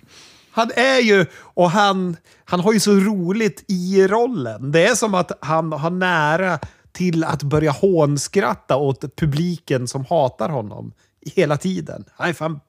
[0.55, 4.73] Han är ju, och han, han har ju så roligt i rollen.
[4.73, 6.59] Det är som att han har nära
[6.93, 10.93] till att börja hånskratta åt publiken som hatar honom
[11.35, 12.05] hela tiden.
[12.21, 12.61] Nej, fan.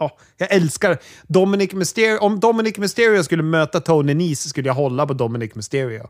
[0.00, 2.18] Ja, jag älskar Dominic Mysterio.
[2.18, 6.08] Om Dominic Mysterio skulle möta Tony Nese skulle jag hålla på Dominic Mysterio.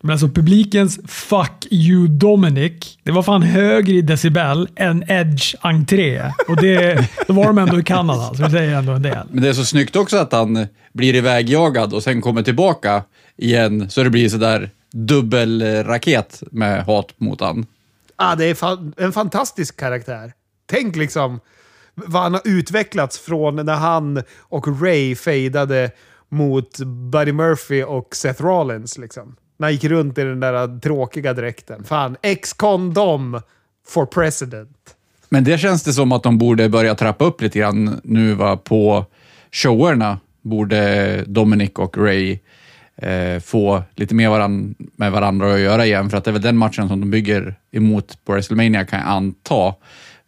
[0.00, 6.32] Men alltså publikens “Fuck you Dominic” det var fan högre i decibel än Edge entré.
[6.48, 9.26] Och det, då var de ändå i Kanada, så det säger ändå en del.
[9.30, 13.02] Men det är så snyggt också att han blir ivägjagad och sen kommer tillbaka
[13.36, 17.66] igen, så det blir sådär dubbelraket med hat mot han.
[18.16, 20.32] Ah, det är fa en fantastisk karaktär.
[20.66, 21.40] Tänk liksom
[21.94, 25.90] vad han har utvecklats från när han och Ray fejdade
[26.28, 26.78] mot
[27.12, 28.98] Buddy Murphy och Seth Rollins.
[28.98, 29.36] Liksom.
[29.56, 31.84] När han gick runt i den där tråkiga dräkten.
[31.84, 33.40] Fan, ex-kondom
[33.86, 34.96] for president.
[35.28, 38.56] Men det känns det som att de borde börja trappa upp lite grann nu va,
[38.56, 39.04] på
[39.52, 40.18] showerna.
[40.42, 42.38] Borde Dominic och Ray
[42.96, 46.10] eh, få lite mer varann, med varandra att göra igen.
[46.10, 49.08] För att det är väl den matchen som de bygger emot på WrestleMania kan jag
[49.08, 49.74] anta.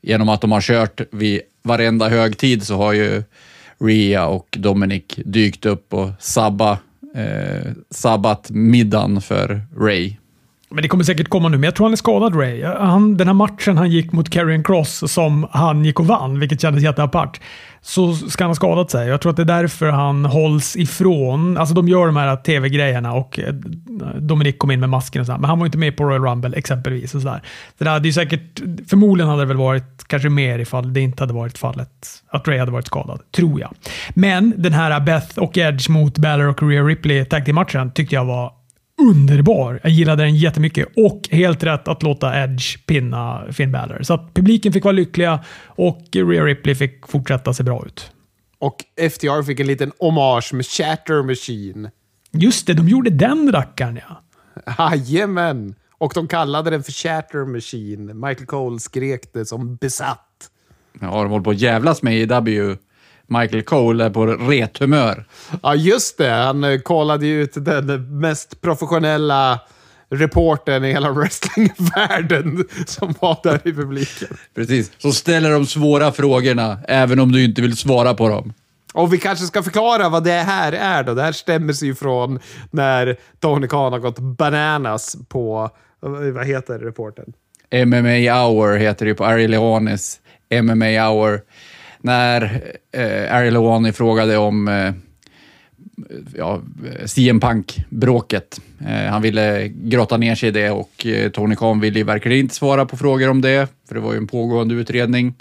[0.06, 3.22] Genom att de har kört vid varenda högtid så har ju
[3.78, 6.78] Ria och Dominic dykt upp och sabba,
[7.14, 10.16] eh, sabbat middagen för Ray.
[10.74, 12.64] Men det kommer säkert komma nu, men jag tror han är skadad Ray.
[12.64, 16.60] Han, den här matchen han gick mot Karrion Cross som han gick och vann, vilket
[16.60, 17.40] kändes jätteapart,
[17.80, 19.08] så ska han ha skadat sig.
[19.08, 21.56] Jag tror att det är därför han hålls ifrån.
[21.56, 23.54] Alltså de gör de här tv-grejerna och eh,
[24.18, 26.56] Dominic kom in med masken och sådär, men han var inte med på Royal Rumble
[26.56, 27.14] exempelvis.
[27.14, 27.42] Och sådär.
[27.78, 31.22] Det där, det är säkert, förmodligen hade det väl varit kanske mer ifall det inte
[31.22, 31.90] hade varit fallet
[32.28, 33.74] att Ray hade varit skadad, tror jag.
[34.10, 38.24] Men den här Beth och Edge mot Balor och Rhea Ripley tag matchen tyckte jag
[38.24, 38.63] var
[39.10, 39.80] underbar.
[39.82, 44.02] Jag gillade den jättemycket och helt rätt att låta Edge pinna Finn Balor.
[44.02, 48.10] Så att publiken fick vara lyckliga och Rhea Ripley fick fortsätta se bra ut.
[48.58, 48.76] Och
[49.10, 51.90] FTR fick en liten hommage med Shatter Machine.
[52.30, 54.22] Just det, de gjorde den rackaren ja.
[54.78, 55.74] Jajamän!
[55.98, 58.14] Och de kallade den för Shatter Machine.
[58.14, 60.50] Michael Cole skrek det som besatt.
[61.00, 62.76] Ja, de håller på att jävlas med i W
[63.26, 65.24] Michael Cole är på rethumör.
[65.62, 66.30] Ja, just det.
[66.30, 69.60] Han eh, kollade ju ut den mest professionella
[70.08, 74.28] reportern i hela wrestlingvärlden som var där i publiken.
[74.54, 78.52] Precis, som ställer de svåra frågorna, även om du inte vill svara på dem.
[78.94, 81.14] Och vi kanske ska förklara vad det här är då.
[81.14, 82.38] Det här stämmer sig ju från
[82.70, 85.70] när Tony Khan har gått bananas på,
[86.34, 87.32] vad heter reporten?
[87.87, 90.20] MMA Hour heter det på Ari Leones
[90.62, 91.40] MMA Hour
[92.04, 92.62] när
[92.92, 94.92] eh, Ariel Owani frågade om eh,
[96.36, 96.60] ja,
[97.04, 98.60] CM Punk-bråket.
[98.86, 102.54] Eh, han ville grotta ner sig i det och eh, Tony Khan ville verkligen inte
[102.54, 105.34] svara på frågor om det, för det var ju en pågående utredning.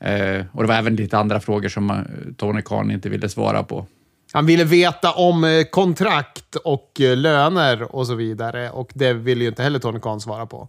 [0.00, 1.96] Eh, och det var även lite andra frågor som eh,
[2.36, 3.86] Tony Khan inte ville svara på.
[4.32, 9.44] Han ville veta om eh, kontrakt och eh, löner och så vidare och det ville
[9.44, 10.68] ju inte heller Tony Khan svara på.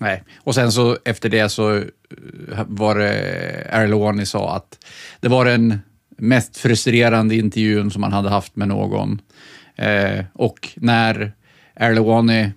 [0.00, 1.84] Nej, och sen så efter det så eh,
[2.66, 3.12] var det
[3.70, 4.78] Erloni sa att
[5.20, 5.78] det var den
[6.16, 9.20] mest frustrerande intervjun som han hade haft med någon.
[9.76, 11.32] Eh, och när
[11.74, 12.50] Erloni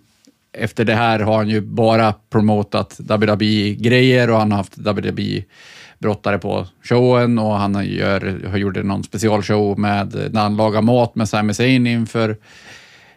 [0.54, 6.68] efter det här har han ju bara promotat WWE-grejer och han har haft WWE-brottare på
[6.84, 11.54] showen och han gör, har gjort någon specialshow med när han lagar mat med Sami
[11.54, 12.38] Zayn inför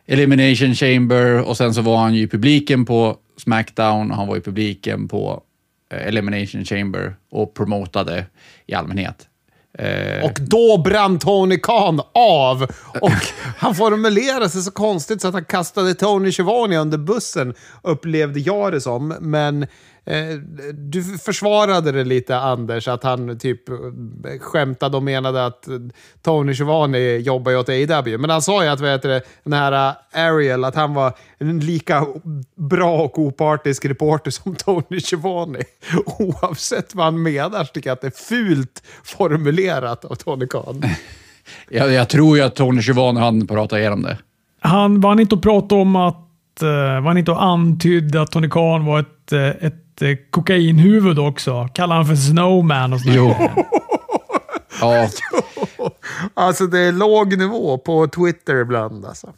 [0.06, 4.36] Elimination Chamber och sen så var han ju i publiken på Smackdown och han var
[4.36, 5.42] i publiken på
[5.92, 8.26] eh, Elimination Chamber och promotade
[8.66, 9.28] i allmänhet.
[9.78, 12.62] Eh, och då brann Tony Khan av
[13.00, 13.10] och
[13.56, 18.72] han formulerade sig så konstigt så att han kastade Tony Schiavone under bussen, upplevde jag
[18.72, 19.08] det som.
[19.20, 19.66] Men
[20.74, 23.60] du försvarade det lite, Anders, att han typ
[24.40, 25.68] skämtade och menade att
[26.22, 28.18] Tony Giovanni jobbar ju åt AW.
[28.18, 32.06] Men han sa ju att vet du, den här Ariel, att han var en lika
[32.56, 35.62] bra och opartisk reporter som Tony Giovanni.
[36.18, 40.82] Oavsett vad han menar så tycker jag att det är fult formulerat av Tony Khan.
[41.70, 44.18] jag, jag tror ju att Tony Giovanni han pratade igenom det.
[44.60, 46.22] Han var han inte och pratade om att
[46.60, 51.68] var han inte och antydde att Tony Khan var ett, ett eh, kokainhuvud också.
[51.74, 53.16] Kallar han för Snowman och sådär.
[53.16, 53.34] Jo.
[54.80, 55.08] ja.
[56.34, 59.32] Alltså det är låg nivå på Twitter ibland alltså.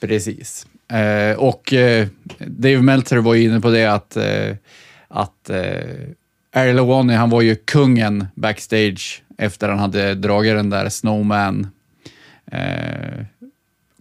[0.00, 0.66] Precis.
[0.88, 4.56] Eh, och eh, Dave Meltzer var inne på det att, eh,
[5.08, 6.08] att eh,
[6.52, 11.66] Ariel Lawani, han var ju kungen backstage efter han hade dragit den där Snowman
[12.46, 13.24] eh,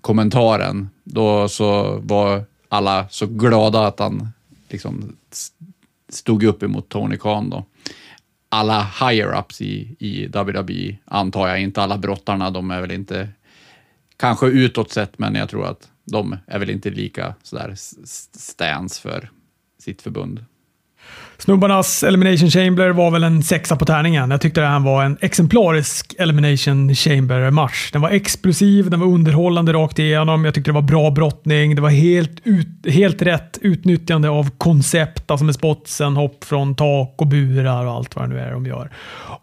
[0.02, 0.89] kommentaren.
[1.04, 4.30] Då så var alla så glada att han
[4.69, 5.15] liksom
[6.09, 7.65] stod upp emot Tony Khan då.
[8.49, 13.29] Alla higher-ups i, i WWE, antar jag, inte alla brottarna, de är väl inte
[14.17, 17.73] kanske utåt sett, men jag tror att de är väl inte lika sådär
[18.37, 19.31] stans för
[19.79, 20.45] sitt förbund.
[21.39, 24.32] Snubbarnas Elimination Chamber var väl en sexa på tärningen.
[24.32, 27.91] Jag tyckte det här var en exemplarisk Elimination Chamber-match.
[27.91, 30.45] Den var explosiv, den var underhållande rakt igenom.
[30.45, 31.75] Jag tyckte det var bra brottning.
[31.75, 37.15] Det var helt, ut, helt rätt utnyttjande av koncept, alltså med spotsen, hopp från tak
[37.17, 38.91] och burar och allt vad det nu är de gör.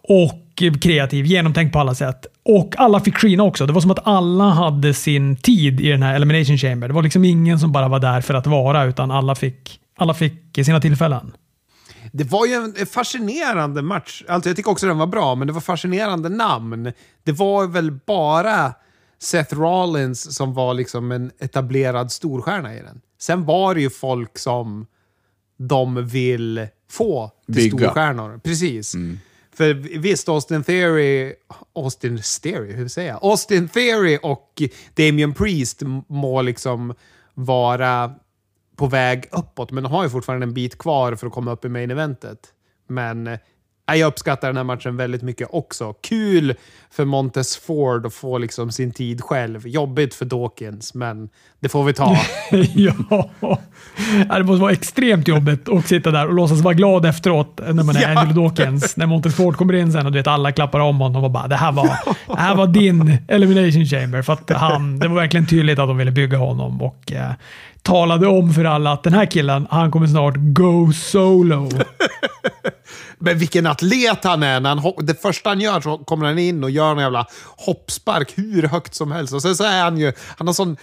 [0.03, 2.27] Och kreativ, genomtänkt på alla sätt.
[2.45, 3.67] Och alla fick skina också.
[3.67, 6.89] Det var som att alla hade sin tid i den här Elimination Chamber.
[6.89, 10.15] Det var liksom ingen som bara var där för att vara, utan alla fick, alla
[10.15, 11.33] fick sina tillfällen.
[12.13, 14.23] Det var ju en fascinerande match.
[14.29, 16.93] Alltså jag tycker också den var bra, men det var fascinerande namn.
[17.25, 18.75] Det var väl bara
[19.19, 23.01] Seth Rollins som var liksom en etablerad storstjärna i den.
[23.19, 24.87] Sen var det ju folk som
[25.59, 27.79] de vill få till Bygga.
[27.79, 28.41] storstjärnor.
[28.45, 28.95] Precis.
[28.95, 29.19] Mm.
[29.55, 31.35] För visst, Austin Theory...
[31.75, 32.73] Austin Theory?
[32.73, 33.19] Hur säger jag?
[33.23, 34.63] Austin Theory och
[34.95, 36.95] Damien Priest må liksom
[37.35, 38.15] vara
[38.77, 41.65] på väg uppåt, men de har ju fortfarande en bit kvar för att komma upp
[41.65, 42.39] i main eventet.
[42.89, 43.39] Men eh,
[43.95, 45.93] jag uppskattar den här matchen väldigt mycket också.
[45.93, 46.55] Kul
[46.91, 49.69] för Montes Ford att få liksom sin tid själv.
[49.69, 51.29] Jobbigt för Dawkins, men
[51.61, 52.17] det får vi ta.
[52.75, 57.83] ja, det måste vara extremt jobbigt att sitta där och låtsas vara glad efteråt när
[57.83, 58.21] man är ja.
[58.21, 58.97] Angelo Dawkins.
[58.97, 61.49] När Montes Ford kommer in sen och du vet, alla klappar om honom och bara
[61.49, 61.91] “det här var,
[62.27, 64.23] det här var din elimination chamber”.
[64.23, 67.33] För han, det var verkligen tydligt att de ville bygga honom och eh,
[67.87, 71.71] talade om för alla att den här killen, han kommer snart go solo.
[73.19, 74.61] Men vilken atlet han är!
[74.61, 78.33] När han, det första han gör så kommer han in och gör en jävla hoppspark
[78.37, 79.35] hur högt som helst.
[79.35, 80.13] Och sen så är han ju...
[80.37, 80.77] Han har sån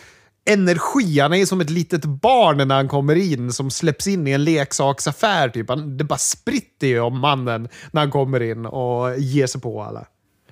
[0.49, 1.19] energi.
[1.19, 4.43] Han är som ett litet barn när han kommer in som släpps in i en
[4.43, 5.49] leksaksaffär.
[5.49, 5.69] Typ.
[5.69, 9.83] Han, det bara spritter ju om mannen när han kommer in och ger sig på
[9.83, 10.05] alla.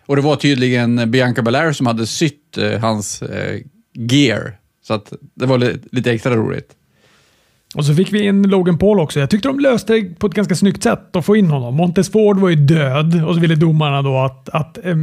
[0.05, 3.61] Och det var tydligen Bianca Belair som hade sytt eh, hans eh,
[3.93, 5.57] gear så att det var
[5.91, 6.75] lite extra roligt.
[7.75, 9.19] Och så fick vi in Logan Paul också.
[9.19, 11.75] Jag tyckte de löste det på ett ganska snyggt sätt att få in honom.
[11.75, 14.95] Montes Ford var ju död och så ville domarna då att, att äh,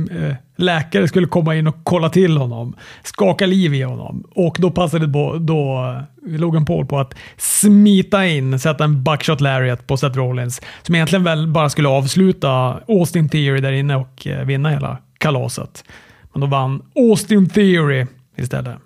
[0.56, 2.76] läkare skulle komma in och kolla till honom.
[3.04, 4.24] Skaka liv i honom.
[4.30, 5.94] Och då passade på, då
[6.26, 10.60] eh, Logan Paul på att smita in, sätta en buckshot lariat på Seth Rollins.
[10.82, 15.84] Som egentligen väl bara skulle avsluta Austin Theory där inne och eh, vinna hela kalaset.
[16.32, 18.76] Men då vann Austin Theory istället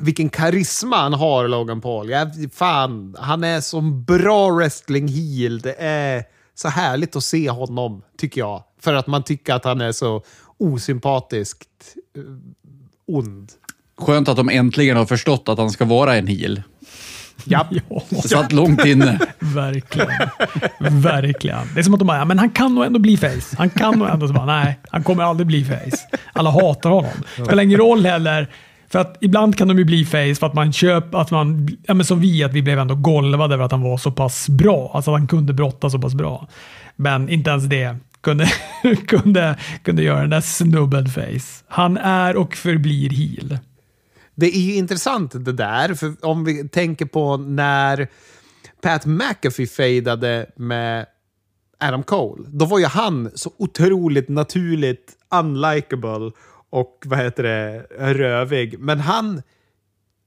[0.00, 2.10] vilken karisma han har, Logan Paul.
[2.10, 5.60] Jag, fan, han är som bra wrestling heel.
[5.60, 8.62] Det är så härligt att se honom, tycker jag.
[8.80, 10.22] För att man tycker att han är så
[10.58, 11.68] osympatiskt
[12.18, 12.24] uh,
[13.06, 13.52] ond.
[13.98, 16.62] Skönt att de äntligen har förstått att han ska vara en heel.
[17.44, 17.66] Japp.
[17.88, 18.02] Ja.
[18.08, 19.18] Det satt långt inne.
[19.38, 20.10] Verkligen.
[20.80, 21.74] Verkligen.
[21.74, 23.56] Det är som att de bara, ja, men han kan nog ändå bli face.
[23.58, 26.18] Han kan nog ändå, så bara, nej, han kommer aldrig bli face.
[26.32, 27.12] Alla hatar honom.
[27.36, 28.48] Det spelar ingen roll heller
[28.92, 31.94] för att ibland kan de ju bli face för att man köper, att man, ja
[31.94, 34.90] men som vi, att vi blev ändå golvade över att han var så pass bra.
[34.94, 36.48] Alltså att han kunde brotta så pass bra.
[36.96, 38.48] Men inte ens det kunde,
[39.06, 41.64] kunde, kunde göra den där snubben face.
[41.68, 43.58] Han är och förblir heel.
[44.34, 48.08] Det är ju intressant det där, för om vi tänker på när
[48.82, 51.06] Pat McAfee fejdade med
[51.78, 52.44] Adam Cole.
[52.48, 56.30] Då var ju han så otroligt naturligt unlikable
[56.70, 58.78] och vad heter det, rövig.
[58.78, 59.42] Men han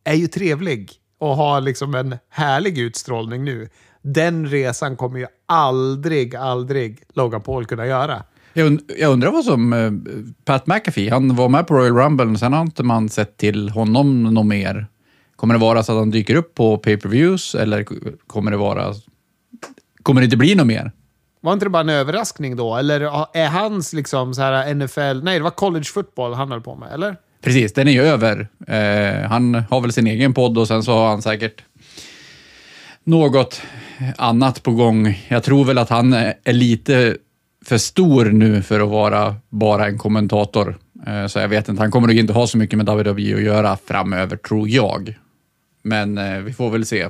[0.04, 3.70] är ju trevlig och har liksom en härlig utstrålning nu.
[4.02, 8.24] Den resan kommer ju aldrig, aldrig Logan Paul kunna göra.
[8.54, 9.74] Jag, und jag undrar vad som...
[9.74, 9.92] Eh,
[10.46, 14.24] Pat McAfee, han var med på Royal Rumble, sen har inte man sett till honom
[14.24, 14.88] något mer.
[15.36, 17.86] Kommer det vara så att han dyker upp på pay-per-views eller
[18.28, 18.94] kommer det vara...
[20.04, 20.92] Kommer det inte bli något mer?
[21.44, 22.76] Var inte det bara en överraskning då?
[22.76, 23.02] Eller
[23.38, 25.24] är hans liksom så här NFL...
[25.24, 27.16] Nej, det var college football han höll på med, eller?
[27.42, 28.48] Precis, den är ju över.
[28.68, 31.64] Eh, han har väl sin egen podd och sen så har han säkert
[33.04, 33.62] något
[34.18, 35.26] annat på gång.
[35.28, 37.18] Jag tror väl att han är lite
[37.66, 40.78] för stor nu för att vara bara en kommentator.
[41.08, 43.44] Eh, så jag vet inte, han kommer nog inte ha så mycket med WWE att
[43.44, 45.18] göra framöver, tror jag.
[45.82, 47.08] Men eh, vi får väl se.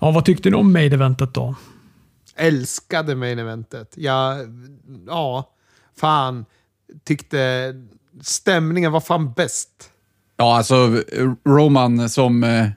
[0.00, 1.54] Ja, vad tyckte ni om Made-eventet då?
[2.36, 3.92] Älskade main eventet.
[3.96, 4.38] Jag,
[5.06, 5.50] ja,
[5.96, 6.44] fan,
[7.04, 7.74] tyckte
[8.22, 9.90] stämningen var fan bäst.
[10.36, 11.02] Ja, alltså
[11.44, 12.68] Roman som, eh,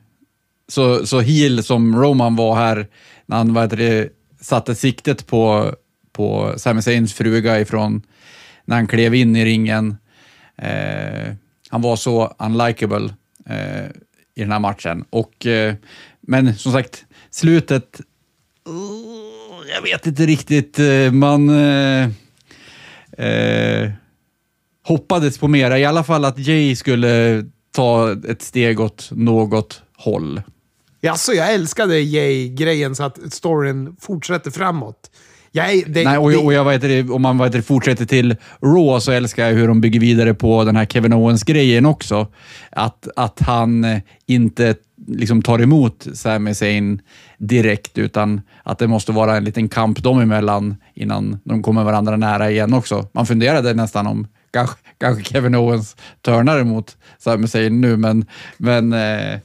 [0.68, 2.88] så, så heel som Roman var här
[3.26, 4.10] när han vad det,
[4.42, 5.74] satte siktet på,
[6.12, 8.02] på Sami Zayns fruga ifrån
[8.66, 9.98] när han klev in i ringen.
[10.56, 11.34] Eh,
[11.70, 13.14] han var så unlikable
[13.46, 13.86] eh,
[14.36, 15.06] i den här matchen.
[15.10, 15.76] Och, eh,
[16.22, 18.02] men som sagt, slutet
[19.76, 20.80] jag vet inte riktigt.
[20.80, 22.10] Eh, man eh,
[23.18, 23.92] eh,
[24.84, 25.80] hoppades på mera.
[25.80, 30.42] I alla fall att Jay skulle ta ett steg åt något håll.
[31.02, 35.12] Jaså, jag älskade Jay-grejen så att storyn fortsätter framåt.
[35.52, 39.00] Jag, det, Nej, och, det, och jag vet, det, om man vet, fortsätter till Raw
[39.00, 42.28] så älskar jag hur de bygger vidare på den här Kevin Owens-grejen också.
[42.72, 44.76] Att, att han eh, inte
[45.08, 47.02] liksom tar emot Sami Zayn
[47.38, 52.18] direkt, utan att det måste vara en liten kamp dem emellan innan de kommer varandra
[52.18, 53.08] nära igen också.
[53.12, 58.26] Man funderade nästan om kanske, kanske Kevin Owens törnar emot Sami Zayn nu, men,
[58.58, 59.40] men eh,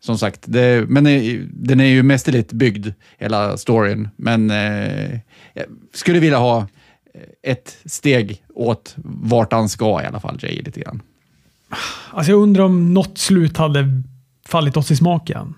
[0.00, 1.04] som sagt, det, men
[1.52, 2.88] den är ju mästerligt byggd,
[3.18, 4.08] hela storyn.
[4.16, 5.18] Men eh,
[5.54, 6.58] jag skulle vilja ha
[7.14, 11.02] eh, ett steg åt vart han ska i alla fall, Jay, lite grann.
[12.10, 14.02] Alltså jag undrar om något slut hade
[14.46, 15.54] fallit oss i smaken.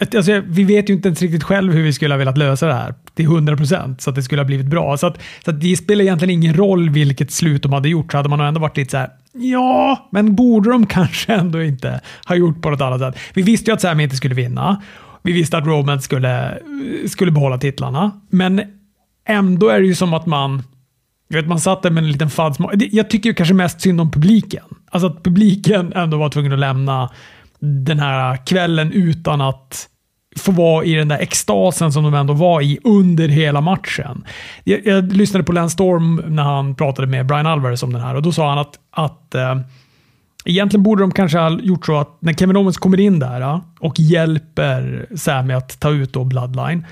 [0.00, 2.74] Alltså, vi vet ju inte ens riktigt själv hur vi skulle ha velat lösa det
[2.74, 4.96] här till 100% så att det skulle ha blivit bra.
[4.96, 8.16] Så, att, så att det spelar egentligen ingen roll vilket slut de hade gjort, så
[8.16, 12.36] hade man ändå varit lite så här, ja, men borde de kanske ändå inte ha
[12.36, 13.22] gjort på något annat sätt?
[13.34, 14.82] Vi visste ju att Sami inte skulle vinna.
[15.22, 16.58] Vi visste att Roman skulle,
[17.06, 18.62] skulle behålla titlarna, men
[19.28, 20.62] ändå är det ju som att man
[21.28, 22.72] jag vet, man satt där med en liten fadsmak.
[22.76, 24.64] Jag tycker ju kanske mest synd om publiken.
[24.90, 27.10] Alltså att publiken ändå var tvungen att lämna
[27.64, 29.88] den här kvällen utan att
[30.36, 34.24] få vara i den där extasen som de ändå var i under hela matchen.
[34.64, 38.14] Jag, jag lyssnade på Lance Storm när han pratade med Brian Alvarez om den här
[38.14, 39.56] och då sa han att, att äh,
[40.44, 43.60] egentligen borde de kanske ha gjort så att när Kevin Owens kommer in där äh,
[43.80, 46.86] och hjälper Sammy att ta ut då Bloodline,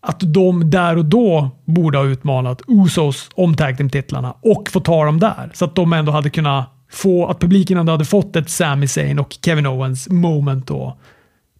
[0.00, 5.04] att de där och då borde ha utmanat Usos om tag titlarna och få ta
[5.04, 5.50] dem där.
[5.54, 9.18] Så att de ändå hade kunnat få, att publiken ändå hade fått ett Sami Zayn
[9.18, 10.98] och Kevin Owens moment då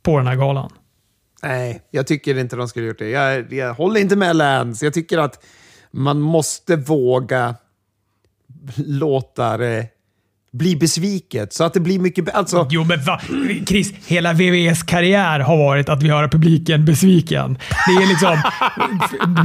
[0.02, 0.72] på den här galan.
[1.42, 3.10] Nej, jag tycker inte de skulle gjort det.
[3.10, 4.86] Jag, jag håller inte med Lance.
[4.86, 5.44] Jag tycker att
[5.90, 7.54] man måste våga
[8.76, 9.88] låta det
[10.52, 11.52] bli besviket.
[11.52, 12.66] Så att det blir mycket alltså...
[12.70, 13.20] Jo, men va?
[13.66, 17.58] Chris, hela VVS karriär har varit att vi gör publiken besviken.
[17.86, 18.42] Det är liksom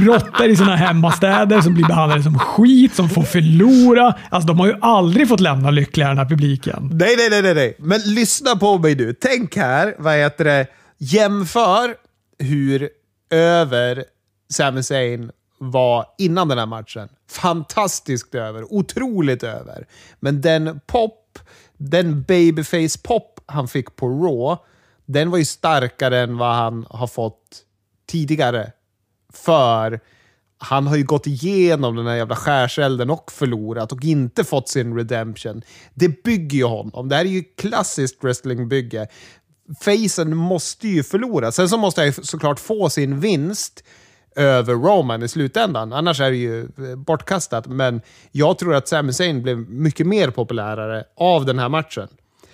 [0.00, 4.14] brottare i sina hemmastäder som blir behandlade som skit, som får förlora.
[4.30, 6.90] Alltså, de har ju aldrig fått lämna lyckliga den här publiken.
[6.92, 7.76] Nej, nej, nej, nej.
[7.78, 9.14] Men lyssna på mig nu.
[9.20, 10.66] Tänk här, vad heter det?
[10.98, 11.94] Jämför
[12.38, 12.88] hur
[13.30, 14.04] över
[14.52, 17.08] Sami Zayn var innan den här matchen.
[17.30, 18.72] Fantastiskt över.
[18.72, 19.86] Otroligt över.
[20.20, 21.38] Men den pop,
[21.76, 24.62] den babyface-pop han fick på Raw,
[25.06, 27.62] den var ju starkare än vad han har fått
[28.06, 28.72] tidigare.
[29.32, 30.00] För
[30.58, 34.96] han har ju gått igenom den här jävla skärselden och förlorat och inte fått sin
[34.96, 35.62] redemption.
[35.94, 37.08] Det bygger ju honom.
[37.08, 39.06] Det här är ju klassiskt wrestlingbygge.
[39.80, 41.52] Facen måste ju förlora.
[41.52, 43.84] Sen så måste han ju såklart få sin vinst
[44.34, 45.92] över Roman i slutändan.
[45.92, 47.66] Annars är det ju eh, bortkastat.
[47.66, 48.00] Men
[48.32, 52.08] jag tror att Sami Zayn blev mycket mer populärare av den här matchen.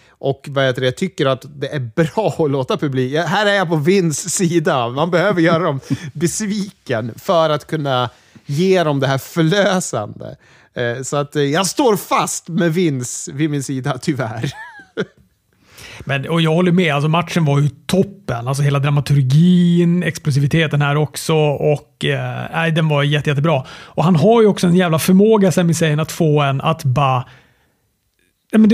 [0.08, 3.26] Och vad heter det, jag tycker att det är bra att låta publiken...
[3.26, 4.88] Här är jag på Vins sida.
[4.88, 5.80] Man behöver göra dem
[6.12, 8.10] besviken för att kunna
[8.46, 10.36] ge dem det här förlösande.
[10.74, 14.52] Eh, så att eh, jag står fast med Vince vid min sida, tyvärr.
[16.04, 18.48] Men, och jag håller med, alltså matchen var ju toppen.
[18.48, 23.64] Alltså hela dramaturgin, explosiviteten här också och eh, den var jätte, jättebra.
[23.70, 27.24] Och han har ju också en jävla förmåga, Sami Zayn, att få en att bara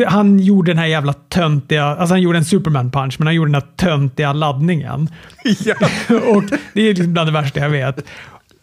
[0.07, 3.63] han gjorde den här jävla töntiga, alltså han gjorde en Superman-punch, men han gjorde den
[3.63, 5.09] här töntiga laddningen.
[5.65, 5.75] Ja.
[6.35, 8.05] och Det är liksom bland det värsta jag vet.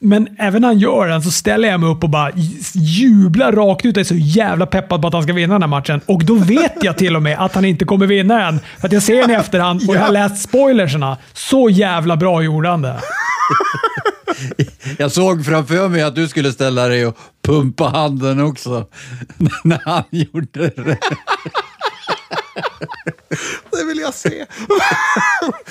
[0.03, 2.31] Men även när han gör den så ställer jag mig upp och bara
[2.73, 3.95] jublar rakt ut.
[3.95, 6.01] Jag är så jävla peppad på att han ska vinna den här matchen.
[6.05, 8.59] Och då vet jag till och med att han inte kommer vinna än.
[8.79, 11.17] För att jag ser den i efterhand och jag har läst spoilerserna.
[11.33, 12.99] Så jävla bra gjorde han det.
[14.97, 18.87] Jag såg framför mig att du skulle ställa dig och pumpa handen också
[19.63, 20.97] när han gjorde det.
[23.71, 24.45] Det vill jag se.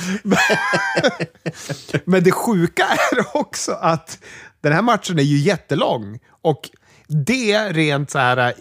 [2.05, 4.19] Men det sjuka är också att
[4.61, 6.19] den här matchen är ju jättelång.
[6.43, 6.71] Och
[7.09, 8.55] det rent så här,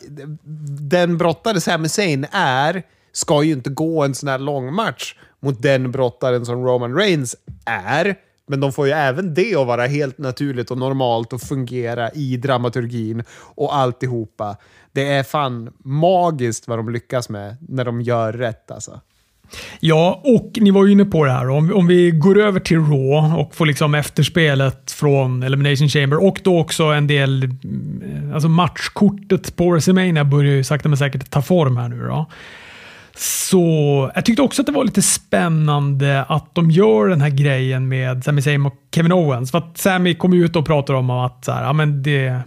[0.90, 5.62] den brottare Sami Zayn är, ska ju inte gå en sån här lång match mot
[5.62, 7.36] den brottaren som Roman Reigns
[7.66, 8.16] är.
[8.48, 12.38] Men de får ju även det att vara helt naturligt och normalt och fungera i
[12.38, 14.58] dramaturgin och alltihopa.
[14.92, 19.02] Det är fan magiskt vad de lyckas med när de gör rätt alltså.
[19.80, 21.50] Ja, och ni var ju inne på det här.
[21.50, 26.40] Om, om vi går över till Raw och får liksom efterspelet från Elimination Chamber och
[26.44, 27.44] då också en del...
[27.44, 32.08] Eh, alltså matchkortet på WrestleMania börjar ju sakta men säkert ta form här nu.
[32.08, 32.26] Då.
[33.16, 37.88] Så jag tyckte också att det var lite spännande att de gör den här grejen
[37.88, 39.52] med Sami Zayn och Kevin Owens.
[39.52, 42.40] För att Sami kom ut och pratade om att så här, ja, men det,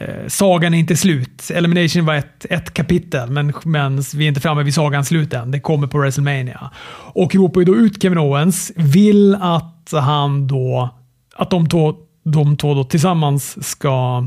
[0.00, 1.50] eh, sagan är inte slut.
[1.54, 5.50] Elimination var ett, ett kapitel, men, men vi är inte framme vid sagans slut än.
[5.50, 6.70] Det kommer på WrestleMania.
[7.12, 10.94] Och ropar ju då ut Kevin Owens, vill att han då,
[11.34, 14.26] att de två, de två då tillsammans ska,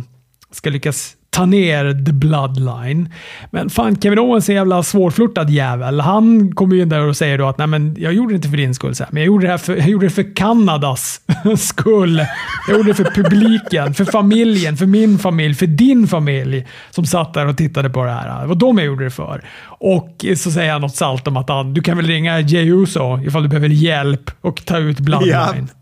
[0.52, 3.14] ska lyckas ta ner the bloodline.
[3.52, 6.00] Men fan, Kevin Owens är en jävla svårflörtad jävel.
[6.00, 8.50] Han kommer ju in där och säger då att Nej, men jag gjorde det inte
[8.50, 10.36] för din skull, så här, men jag gjorde, det här för, jag gjorde det för
[10.36, 11.22] Kanadas
[11.58, 12.26] skull.
[12.68, 17.34] Jag gjorde det för publiken, för familjen, för min familj, för din familj som satt
[17.34, 18.42] där och tittade på det här.
[18.42, 19.44] Det var dem jag gjorde det för.
[19.66, 23.20] Och så säger han något salt om att han, du kan väl ringa Jey Uso
[23.20, 25.70] ifall du behöver hjälp och ta ut bloodline.
[25.74, 25.80] Ja.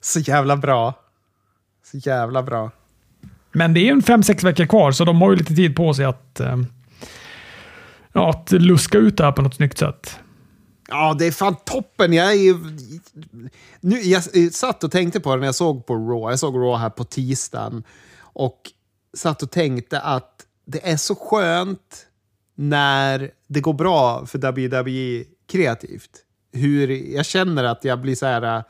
[0.00, 0.94] Så jävla bra.
[1.92, 2.70] Så jävla bra.
[3.52, 5.94] Men det är en fem, sex veckor kvar, så de har ju lite tid på
[5.94, 6.66] sig att, ehm,
[8.12, 10.18] ja, att luska ut det här på något snyggt sätt.
[10.88, 12.12] Ja, det är fan toppen.
[12.12, 12.56] Jag, är,
[13.80, 16.32] nu, jag satt och tänkte på det när jag såg på Raw.
[16.32, 17.84] Jag såg Raw här på tisdagen.
[18.20, 18.60] Och
[19.16, 22.06] satt och tänkte att det är så skönt
[22.54, 26.10] när det går bra för WWE kreativt.
[26.52, 28.64] Hur jag känner att jag blir så här,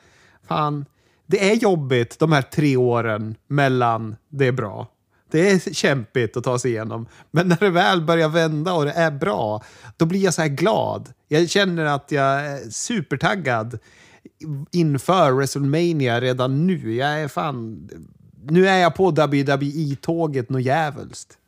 [0.48, 0.84] fan,
[1.28, 4.88] det är jobbigt de här tre åren mellan det är bra.
[5.30, 7.06] Det är kämpigt att ta sig igenom.
[7.30, 9.62] Men när det väl börjar vända och det är bra,
[9.96, 11.08] då blir jag så här glad.
[11.28, 13.78] Jag känner att jag är supertaggad
[14.70, 16.94] inför WrestleMania redan nu.
[16.94, 17.88] Jag är fan...
[18.50, 21.38] Nu är jag på WWE-tåget något jävulst.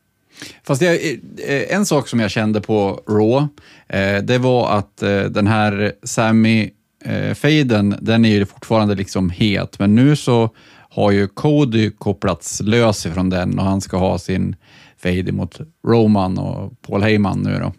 [0.62, 3.49] Fast jag, eh, en sak som jag kände på Raw,
[3.89, 6.70] eh, det var att eh, den här Sammy
[7.05, 10.51] eh, fejden, den är ju fortfarande liksom het, men nu så
[10.91, 14.57] har ju Cody kopplats lös ifrån den och han ska ha sin
[15.03, 17.73] fade mot Roman och Paul Heyman nu då.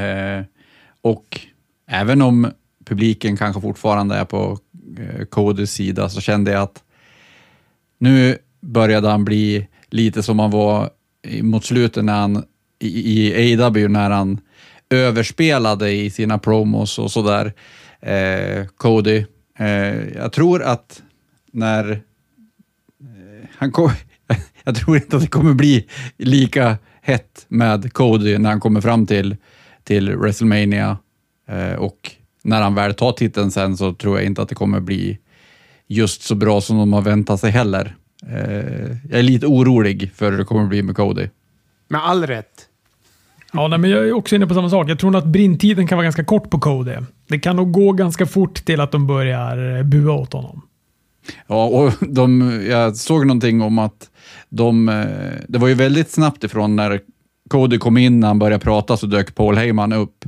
[0.00, 0.44] Eh,
[1.02, 1.40] och
[1.86, 2.50] även om
[2.84, 4.58] publiken kanske fortfarande är på
[4.98, 6.82] eh, Codys sida så kände jag att
[7.98, 10.90] nu började han bli lite som han var
[11.42, 12.44] mot slutet när han
[12.78, 14.40] i, i AW när han
[14.90, 17.52] överspelade i sina promos och sådär
[18.00, 19.24] eh, Cody.
[19.58, 21.02] Eh, jag tror att
[21.52, 23.90] när eh, han kom,
[24.64, 25.86] jag tror inte att det kommer bli
[26.16, 29.36] lika hett med Cody när han kommer fram till,
[29.84, 30.98] till WrestleMania
[31.48, 32.10] eh, och
[32.42, 35.18] när han väl tar titeln sen så tror jag inte att det kommer bli
[35.86, 37.96] just så bra som de har väntat sig heller.
[38.28, 41.28] Eh, jag är lite orolig för hur det kommer bli med Cody.
[41.88, 42.69] Med all rätt.
[43.52, 44.90] Ja, nej, men jag är också inne på samma sak.
[44.90, 46.96] Jag tror nog att brintiden kan vara ganska kort på Cody.
[47.28, 50.62] Det kan nog gå ganska fort till att de börjar eh, bua åt honom.
[51.46, 54.10] Ja, och de, jag såg någonting om att
[54.48, 55.04] de, eh,
[55.48, 57.00] det var ju väldigt snabbt ifrån när
[57.50, 60.24] Cody kom in, när han började prata, så dök Paul Heyman upp.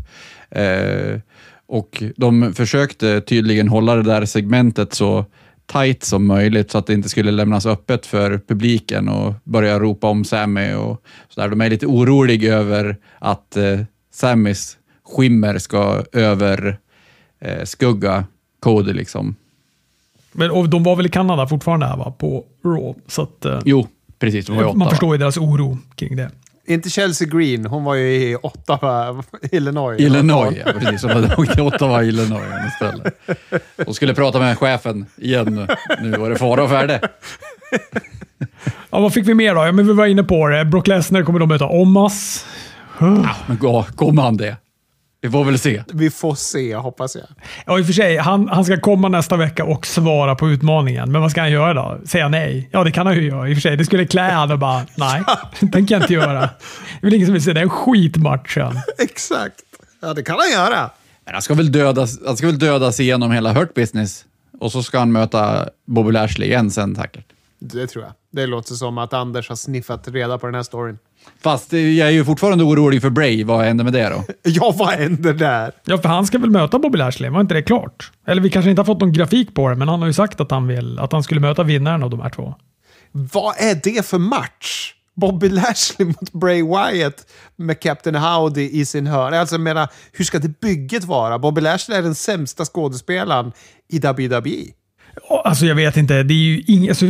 [0.51, 1.21] Eh,
[1.67, 5.25] och de försökte tydligen hålla det där segmentet så
[5.73, 10.09] tight som möjligt så att det inte skulle lämnas öppet för publiken och börja ropa
[10.09, 11.49] om Sammy och sådär.
[11.49, 13.81] De är lite oroliga över att eh,
[14.13, 16.79] Sammys skimmer ska över
[17.41, 18.25] eh,
[18.61, 19.37] Cody liksom.
[20.33, 22.15] Men, och de var väl i Kanada fortfarande här va?
[22.19, 22.95] På Raw?
[23.07, 24.49] Så att, eh, jo, precis.
[24.49, 26.31] Man åtta, förstår ju deras oro kring det.
[26.73, 30.01] Inte Chelsea Green, hon var ju i Ottawa, Illinois.
[30.01, 31.01] Illinois, ja, precis.
[31.01, 33.21] Som hade åkt till Ottawa, Illinois istället.
[33.85, 35.69] Hon skulle prata med chefen igen.
[36.03, 37.01] Nu var det fara och färde.
[38.91, 39.67] Ja, vad fick vi mer då?
[39.67, 40.65] Ja, men vi var inne på det.
[40.65, 42.47] Brock Lesnar kommer då möta Omas.
[42.99, 44.57] Ja, men gå, kommer han det?
[45.23, 45.83] Vi får väl se.
[45.93, 47.25] Vi får se, hoppas jag.
[47.67, 48.17] Ja, i och för sig.
[48.17, 51.13] Han, han ska komma nästa vecka och svara på utmaningen.
[51.13, 52.01] Men vad ska han göra då?
[52.07, 52.69] Säga nej?
[52.73, 53.49] Ja, det kan han ju göra.
[53.49, 55.23] I och för sig, det skulle klä honom och bara, nej,
[55.61, 56.41] det tänker jag inte göra.
[56.41, 56.47] Det
[57.01, 58.81] är väl ingen som vill se den skitmatchen.
[58.99, 59.55] Exakt.
[60.01, 60.91] Ja, det kan han göra.
[61.25, 64.25] Men han ska väl dödas, han ska väl dödas igenom hela Hurt Business.
[64.61, 67.27] Och så ska han möta Bobby Lashley igen sen säkert.
[67.59, 68.13] Det tror jag.
[68.33, 70.99] Det låter som att Anders har sniffat reda på den här storyn.
[71.43, 73.45] Fast jag är ju fortfarande orolig för Bray.
[73.45, 74.25] Vad händer med det då?
[74.43, 75.73] Ja, vad händer där?
[75.85, 77.31] Ja, för han ska väl möta Bobby Lashley?
[77.31, 78.13] Var inte det klart?
[78.27, 80.41] Eller vi kanske inte har fått någon grafik på det, men han har ju sagt
[80.41, 82.55] att han vill att han skulle möta vinnaren av de här två.
[83.13, 84.95] Vad är det för match?
[85.15, 89.35] Bobby Lashley mot Bray Wyatt med Captain Howdy i sin hörn.
[89.35, 91.39] Alltså, jag menar, hur ska det bygget vara?
[91.39, 93.53] Bobby Lashley är den sämsta skådespelaren
[93.89, 94.73] i WWE.
[95.45, 96.23] Alltså jag vet inte.
[96.23, 97.07] Det är ju ing, alltså,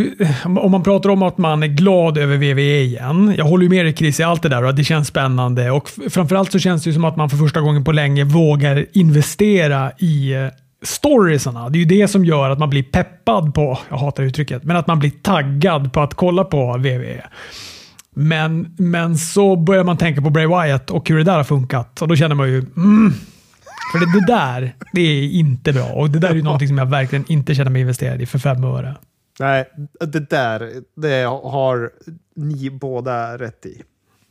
[0.60, 3.34] om man pratar om att man är glad över VVE igen.
[3.38, 5.70] Jag håller ju med dig Chris i allt det där och att det känns spännande.
[5.70, 8.24] Och f- framförallt så känns det ju som att man för första gången på länge
[8.24, 10.46] vågar investera i eh,
[10.82, 11.68] storiesarna.
[11.68, 14.76] Det är ju det som gör att man blir peppad på, jag hatar uttrycket, men
[14.76, 17.24] att man blir taggad på att kolla på VVE.
[18.14, 22.02] Men, men så börjar man tänka på Bray Wyatt och hur det där har funkat.
[22.02, 23.14] Och då känner man ju, mm,
[23.92, 25.84] för det, det där, det är inte bra.
[25.86, 28.38] Och det där är ju någonting som jag verkligen inte känner mig investerad i för
[28.38, 28.96] fem öre.
[29.40, 29.68] Nej,
[30.00, 31.90] det där det har
[32.36, 33.82] ni båda rätt i.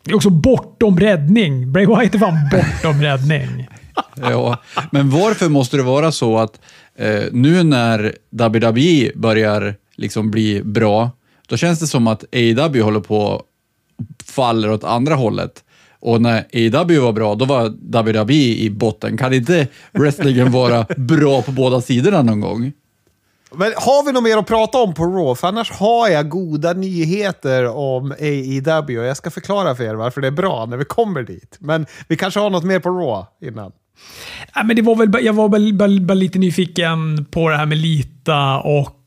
[0.03, 1.71] Det är också bortom räddning.
[1.71, 3.67] Bray Wyatt är fan bortom räddning.
[4.15, 4.57] Ja,
[4.91, 6.61] men varför måste det vara så att
[6.95, 11.11] eh, nu när WWE börjar liksom bli bra,
[11.47, 13.43] då känns det som att AEW håller på
[14.25, 15.63] faller åt andra hållet.
[16.01, 19.17] Och när AEW var bra, då var WWE i botten.
[19.17, 22.71] Kan inte wrestlingen vara bra på båda sidorna någon gång?
[23.55, 25.35] Men har vi något mer att prata om på Raw?
[25.35, 29.05] För annars har jag goda nyheter om AEW.
[29.05, 31.57] Jag ska förklara för er varför det är bra när vi kommer dit.
[31.59, 33.71] Men vi kanske har något mer på Raw innan.
[34.55, 37.65] Ja, men det var väl, jag var väl bara, bara lite nyfiken på det här
[37.65, 39.00] med Lita och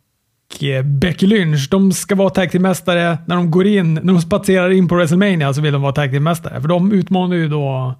[0.84, 1.70] Becky Lynch.
[1.70, 5.54] De ska vara tag mästare när de går in, när de spatserar in på WrestleMania
[5.54, 7.94] så vill de vara tag mästare För de utmanar ju då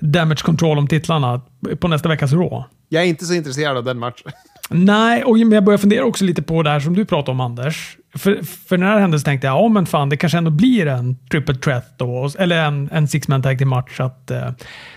[0.00, 1.40] Damage Control om titlarna
[1.80, 2.64] på nästa veckas Raw.
[2.88, 4.32] Jag är inte så intresserad av den matchen.
[4.70, 7.96] Nej, och jag börjar fundera också lite på det här som du pratade om Anders.
[8.14, 10.86] För, för när det hände så tänkte jag, ja men fan, det kanske ändå blir
[10.86, 14.00] en triple threat då, eller en, en six man tag match.
[14.00, 14.50] Att, eh,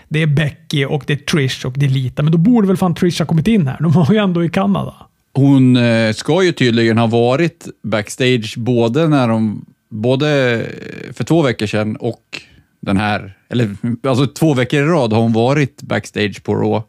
[0.08, 2.76] det är Becky och det är Trish och det är Lita, men då borde väl
[2.76, 3.76] fan Trish ha kommit in här.
[3.80, 4.94] De var ju ändå i Kanada.
[5.32, 11.42] Hon eh, ska ju tydligen ha varit backstage både när de, både eh, för två
[11.42, 12.42] veckor sedan och
[12.80, 13.76] den här, eller
[14.06, 16.82] alltså två veckor i rad har hon varit backstage på Raw.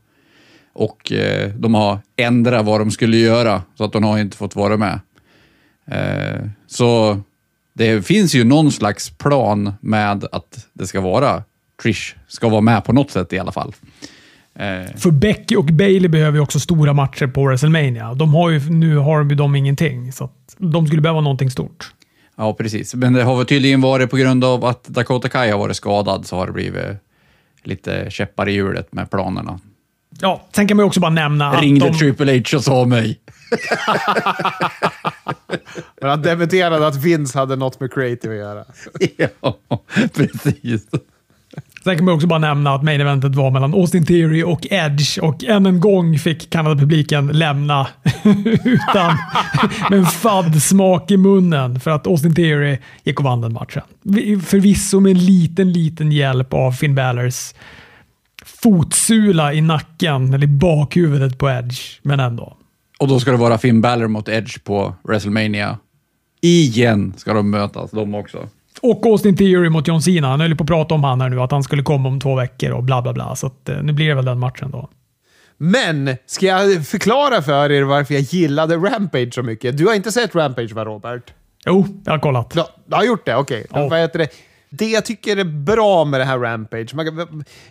[0.73, 4.55] Och eh, de har ändrat vad de skulle göra, så att hon har inte fått
[4.55, 4.99] vara med.
[5.87, 7.19] Eh, så
[7.73, 11.43] det finns ju någon slags plan med att det ska vara
[11.81, 13.73] Trish ska vara med på något sätt i alla fall.
[14.55, 18.13] Eh, För Becky och Bailey behöver ju också stora matcher på WrestleMania.
[18.13, 21.51] De har ju, nu har de ju de ingenting, så att de skulle behöva någonting
[21.51, 21.91] stort.
[22.35, 22.95] Ja, precis.
[22.95, 26.25] Men det har väl tydligen varit på grund av att Dakota Kai har varit skadad
[26.25, 26.97] så har det blivit
[27.63, 29.59] lite käppar i hjulet med planerna.
[30.19, 31.97] Ja, sen kan man ju också bara nämna att Ringde de...
[31.97, 33.19] Triple H och sa mig.
[36.01, 38.65] Men han dementerade att Vince hade något med creative att göra.
[39.39, 39.57] ja,
[40.13, 40.85] precis.
[41.84, 45.19] Sen kan man också bara nämna att main eventet var mellan Austin Theory och Edge
[45.19, 47.88] och än en gång fick Kanada-publiken lämna
[48.63, 49.17] utan
[49.89, 53.82] med en fadd smak i munnen för att Austin Theory gick och vann den matchen.
[54.45, 57.53] Förvisso med en liten, liten hjälp av Finn Balors
[58.45, 62.57] fotsula i nacken eller i bakhuvudet på Edge, men ändå.
[62.99, 65.77] Och då ska det vara Finn Balor mot Edge på WrestleMania.
[66.41, 68.49] Igen ska de mötas, de också.
[68.82, 70.27] Och Austin Theory mot John Cena.
[70.27, 72.19] Han höll ju på att prata om han här nu, att han skulle komma om
[72.19, 73.36] två veckor och bla bla bla.
[73.36, 74.89] Så att, eh, nu blir det väl den matchen då.
[75.57, 79.77] Men, ska jag förklara för er varför jag gillade Rampage så mycket?
[79.77, 81.34] Du har inte sett Rampage va, Robert?
[81.65, 82.49] Jo, jag har kollat.
[82.49, 83.36] Du, du har gjort det?
[83.36, 83.67] Okej.
[83.69, 84.27] Vad heter det?
[84.73, 86.93] Det jag tycker är bra med det här Rampage,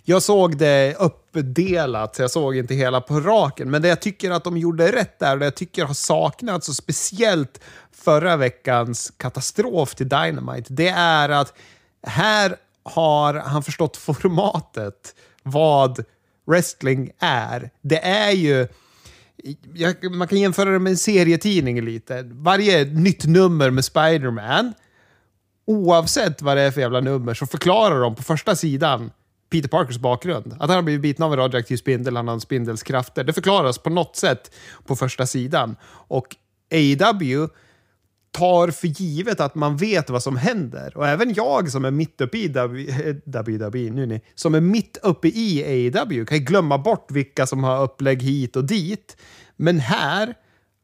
[0.05, 4.31] jag såg det uppdelat, så jag såg inte hela på raken, men det jag tycker
[4.31, 7.61] att de gjorde rätt där, och det jag tycker har saknats, och speciellt
[8.05, 11.55] förra veckans katastrof till Dynamite, det är att
[12.03, 16.05] här har han förstått formatet, vad
[16.47, 17.71] wrestling är.
[17.83, 18.69] Det är ju...
[19.75, 22.23] Jag, man kan jämföra det med en serietidning lite.
[22.23, 24.73] Varje nytt nummer med Spider-Man
[25.67, 29.11] oavsett vad det är för jävla nummer så förklarar de på första sidan
[29.51, 30.53] Peter Parkers bakgrund.
[30.53, 33.25] Att han har blivit biten av en radioaktiv spindel, han har en spindels krafter.
[33.25, 34.51] Det förklaras på något sätt
[34.87, 35.77] på första sidan.
[35.85, 36.37] Och
[36.73, 37.49] AEW
[38.33, 40.97] tar för givet att man vet vad som händer.
[40.97, 44.99] Och även jag som är mitt uppe i WWE, eh, nu ni, som är mitt
[45.03, 49.17] uppe i AEW kan ju glömma bort vilka som har upplägg hit och dit.
[49.57, 50.35] Men här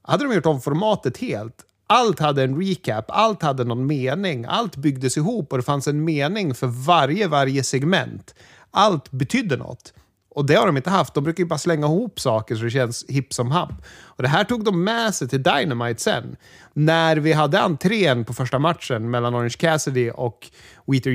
[0.03, 1.63] hade de gjort om formatet helt.
[1.87, 6.05] Allt hade en recap, allt hade någon mening, allt byggdes ihop och det fanns en
[6.05, 8.35] mening för varje, varje segment.
[8.71, 9.93] Allt betydde något.
[10.37, 11.15] Och det har de inte haft.
[11.15, 13.73] De brukar ju bara slänga ihop saker så det känns hipp som happ.
[14.03, 16.37] Och det här tog de med sig till Dynamite sen.
[16.73, 20.51] När vi hade entrén på första matchen mellan Orange Cassidy och
[20.87, 21.11] Wheater...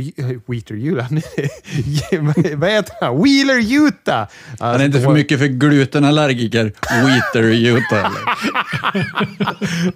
[0.52, 1.08] Wheater Utah?
[2.56, 3.24] Vad heter han?
[3.24, 4.28] Wheeler Utah!
[4.60, 6.74] Han är inte för mycket för glutenallergiker.
[7.06, 8.12] Wheater Utah.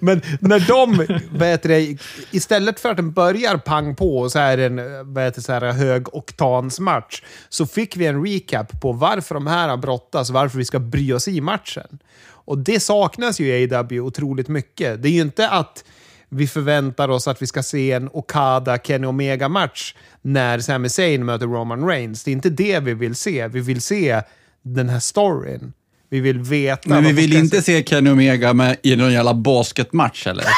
[0.00, 1.98] Men när de, vad heter det,
[2.30, 5.52] istället för att den börjar pang på och så är det en vad heter så
[5.52, 10.64] här, hög oktansmatch, så fick vi en recap på varför de här brottas varför vi
[10.64, 11.98] ska bry oss i matchen.
[12.28, 15.02] Och det saknas ju i AW otroligt mycket.
[15.02, 15.84] Det är ju inte att
[16.28, 21.86] vi förväntar oss att vi ska se en Okada-Kenny Omega-match när Sami Zayn möter Roman
[21.86, 22.24] Reigns.
[22.24, 23.48] Det är inte det vi vill se.
[23.48, 24.22] Vi vill se
[24.62, 25.72] den här storyn.
[26.08, 26.88] Vi vill veta...
[26.88, 30.44] Men vi vill inte se Kenny Omega med i någon jävla basketmatch eller?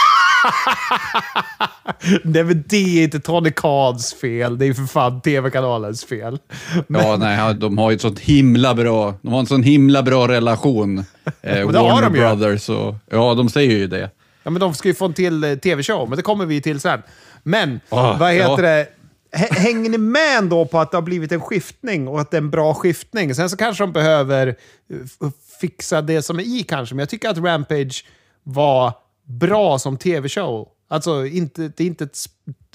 [2.25, 4.59] Nej, men det är inte Tony Khads fel.
[4.59, 6.39] Det är för fan TV-kanalens fel.
[6.87, 10.29] Ja, nej, de har ju ett sånt himla bra, de har en sån himla bra
[10.29, 11.05] relation.
[11.43, 12.11] Eh, Warner.
[12.11, 14.11] Brothers och, ja, de säger ju det.
[14.43, 16.81] Ja, men de ska ju få en till eh, tv-show, men det kommer vi till
[16.81, 17.03] sen.
[17.43, 18.57] Men, Ah, vad heter ja.
[18.57, 18.89] det?
[19.51, 22.43] Hänger ni med ändå på att det har blivit en skiftning och att det är
[22.43, 23.35] en bra skiftning?
[23.35, 25.29] Sen så kanske de behöver eh,
[25.61, 28.05] fixa det som är i kanske, men jag tycker att Rampage
[28.43, 28.93] var
[29.25, 30.69] bra som tv-show.
[30.91, 32.19] Alltså, inte, det är inte ett,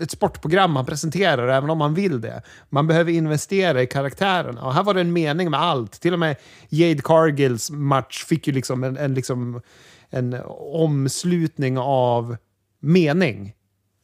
[0.01, 2.41] ett sportprogram man presenterar, även om man vill det.
[2.69, 4.61] Man behöver investera i karaktärerna.
[4.61, 6.01] Och här var det en mening med allt.
[6.01, 6.35] Till och med
[6.69, 9.61] Jade Cargills match fick ju liksom en, en, liksom,
[10.13, 10.41] en
[10.73, 12.37] omslutning av
[12.79, 13.53] mening.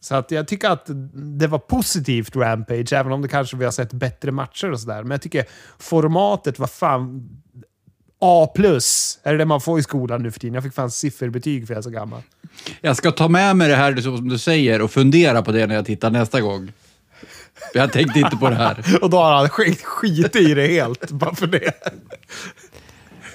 [0.02, 3.72] Så att jag tycker att det var positivt Rampage, även om det kanske vi har
[3.72, 5.04] sett bättre matcher och sådär.
[5.04, 5.46] Men jag tycker
[5.80, 7.30] formatet var fan
[8.22, 8.48] A+.
[9.24, 10.54] Är det det man får i skolan nu för tiden?
[10.54, 12.22] Jag fick fan sifferbetyg för jag är så gammal.
[12.82, 15.76] Jag ska ta med mig det här som du säger och fundera på det när
[15.76, 16.72] jag tittar nästa gång.
[17.74, 18.98] Jag tänkte inte på det här.
[19.02, 21.74] Och då har han skit, skit i det helt, bara för det.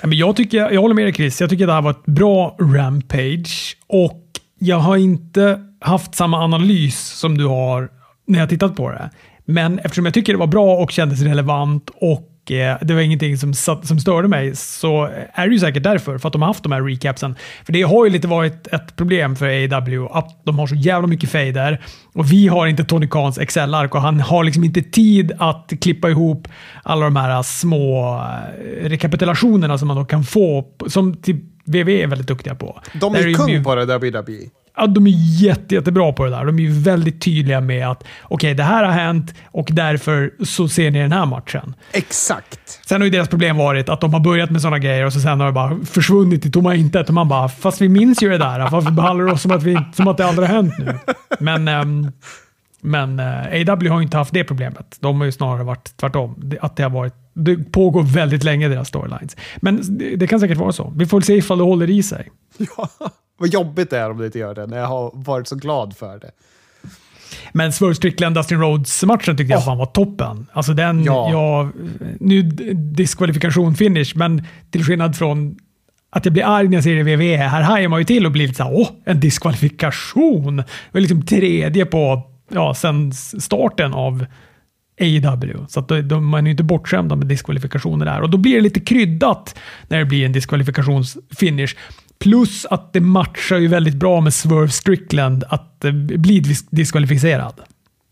[0.07, 1.41] Men jag, tycker, jag håller med dig Chris.
[1.41, 3.77] Jag tycker det här var ett bra Rampage.
[3.87, 4.23] Och
[4.59, 7.89] jag har inte haft samma analys som du har
[8.27, 9.11] när jag tittat på det.
[9.45, 13.39] Men eftersom jag tycker det var bra och kändes relevant och eh, det var ingenting
[13.39, 16.19] som, satt, som störde mig så är det ju säkert därför.
[16.19, 17.35] För att de har haft de här recapsen.
[17.65, 21.07] För det har ju lite varit ett problem för AW att de har så jävla
[21.09, 21.81] mycket fader
[22.15, 26.11] och vi har inte Tony Khans Excel-ark och han har liksom inte tid att klippa
[26.11, 26.49] ihop
[26.83, 32.07] alla de här små eh, rekapitulationerna som man då kan få, som typ WWE är
[32.07, 32.81] väldigt duktiga på.
[33.01, 34.51] De är ju kung mycket- på det, WWE.
[34.77, 36.45] Ja, de är jätte, jättebra på det där.
[36.45, 40.91] De är väldigt tydliga med att okej, det här har hänt och därför så ser
[40.91, 41.75] ni den här matchen.
[41.93, 42.81] Exakt.
[42.87, 45.21] Sen har ju deras problem varit att de har börjat med sådana grejer och så
[45.21, 47.09] sen har det bara försvunnit i tomma intet.
[47.09, 48.71] Och man bara, fast vi minns ju det där.
[48.71, 50.99] Varför behandlar du oss som att, vi, som att det aldrig har hänt nu?
[51.39, 52.13] Men, ehm,
[52.81, 54.97] men eh, AW har ju inte haft det problemet.
[55.01, 56.53] De har ju snarare varit tvärtom.
[56.61, 59.37] Att det, har varit, det pågår väldigt länge, deras storylines.
[59.57, 60.93] Men det, det kan säkert vara så.
[60.97, 62.29] Vi får se ifall det håller i sig.
[62.77, 62.89] Ja,
[63.39, 65.97] vad jobbigt det är om det inte gör det, när jag har varit så glad
[65.97, 66.31] för det.
[67.53, 69.65] Men Swerve Strickland Dustin Rhodes-matchen tyckte jag Oh.
[69.65, 70.47] fan var toppen.
[70.53, 71.31] Alltså den, Ja.
[71.31, 71.69] jag,
[72.21, 72.43] nu
[72.75, 75.57] diskvalifikation finish, men till skillnad från
[76.11, 78.27] att jag blir arg när jag ser det i WWE, här hajar man ju till
[78.27, 80.57] och blir lite såhär, åh, en diskvalifikation.
[80.57, 82.23] Det var liksom tredje på,
[82.53, 84.27] ja, sen starten av
[85.01, 85.67] AEW.
[85.69, 88.21] Så att de, man är ju inte bortskämda med diskvalifikationer där.
[88.21, 89.59] Och då blir det lite kryddat
[89.89, 91.75] när det blir en diskvalifikationsfinish.
[92.25, 97.61] Plus att det matchar ju väldigt bra med Swerve Strickland att eh, bli dis- diskvalificerad.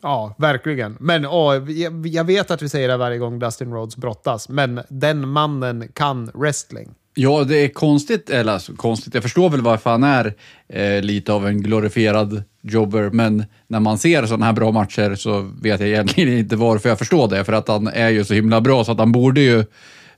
[0.03, 0.97] Ja, verkligen.
[1.01, 4.81] Men åh, jag, jag vet att vi säger det varje gång Dustin Rhodes brottas, men
[4.89, 6.89] den mannen kan wrestling.
[7.15, 10.35] Ja, det är konstigt, eller alltså, konstigt, jag förstår väl varför han är
[10.69, 15.41] eh, lite av en glorifierad jobber, men när man ser sådana här bra matcher så
[15.63, 18.61] vet jag egentligen inte varför jag förstår det, för att han är ju så himla
[18.61, 19.65] bra så att han borde ju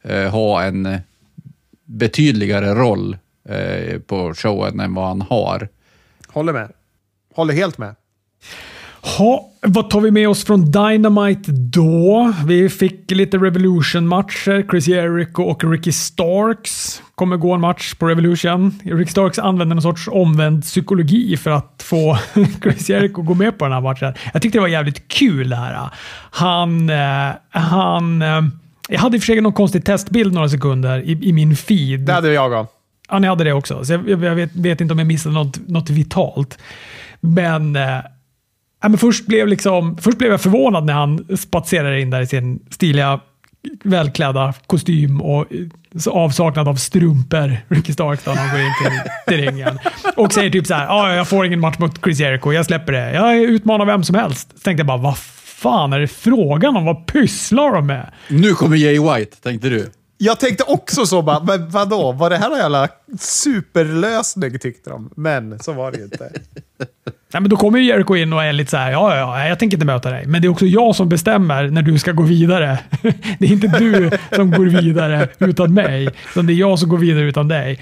[0.03, 0.99] eh, ha en eh,
[1.85, 3.17] betydligare roll
[3.49, 5.69] eh, på showen än vad han har.
[6.29, 6.73] Håller med.
[7.35, 7.95] Håller helt med.
[9.19, 12.33] Ha, vad tar vi med oss från Dynamite då?
[12.47, 14.67] Vi fick lite Revolution-matcher.
[14.71, 18.81] Chris Jericho och Ricky Starks kommer gå en match på Revolution.
[18.85, 22.19] Ricky Starks använder någon sorts omvänd psykologi för att få
[22.63, 24.15] Chris Jericho att gå med på den här matchen.
[24.33, 25.91] Jag tyckte det var jävligt kul det här.
[26.31, 26.91] Han...
[26.91, 28.43] eh, han eh,
[28.89, 32.01] jag hade i och för sig någon konstig testbild några sekunder i, i min feed.
[32.01, 32.67] Det hade jag av.
[33.15, 33.85] Ja, ni hade det också.
[33.85, 36.59] Så jag, jag vet, vet inte om jag missade något, något vitalt.
[37.21, 37.99] Men, eh,
[38.83, 42.61] men först, blev liksom, först blev jag förvånad när han spatserade in där i sin
[42.71, 43.21] stiliga,
[43.85, 45.59] välklädda kostym och eh,
[45.99, 49.79] så avsaknad av strumpor, Ricky Starks, när han går in till, till ringen.
[50.17, 52.93] Och säger typ så här, "Ja, jag får ingen match mot Chris Jericho, jag släpper
[52.93, 53.13] det.
[53.13, 54.51] Jag utmanar vem som helst.
[54.53, 56.85] Så tänkte jag bara, vad fan är det frågan om?
[56.85, 58.11] Vad pysslar de med?
[58.29, 59.91] Nu kommer Jay White, tänkte du.
[60.25, 62.13] Jag tänkte också så bara, men vadå?
[62.13, 65.11] Var det här en jävla superlösning tyckte de?
[65.17, 66.25] Men så var det ju inte.
[67.33, 69.49] Nej, men då kommer ju Jericho in och är lite så här, ja, ja, ja,
[69.49, 70.27] jag tänker inte möta dig.
[70.27, 72.79] Men det är också jag som bestämmer när du ska gå vidare.
[73.39, 76.99] Det är inte du som går vidare utan mig, utan det är jag som går
[76.99, 77.81] vidare utan dig.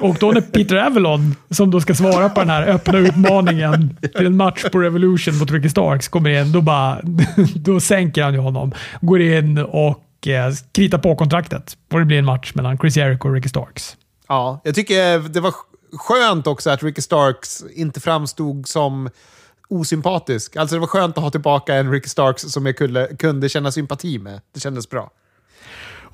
[0.00, 4.26] Och då när Peter Avalon, som då ska svara på den här öppna utmaningen till
[4.26, 7.00] en match på Revolution mot Ricky Starks, kommer in, då, bara,
[7.54, 8.72] då sänker han ju honom.
[9.00, 11.76] Går in och eh, kritar på kontraktet.
[11.92, 13.96] Och det blir en match mellan Chris Jericho och Ricky Starks.
[14.28, 15.54] Ja, jag tycker det var
[15.92, 19.08] skönt också att Ricky Starks inte framstod som
[19.68, 20.56] osympatisk.
[20.56, 23.72] Alltså det var skönt att ha tillbaka en Ricky Starks som jag kunde, kunde känna
[23.72, 24.40] sympati med.
[24.54, 25.10] Det kändes bra.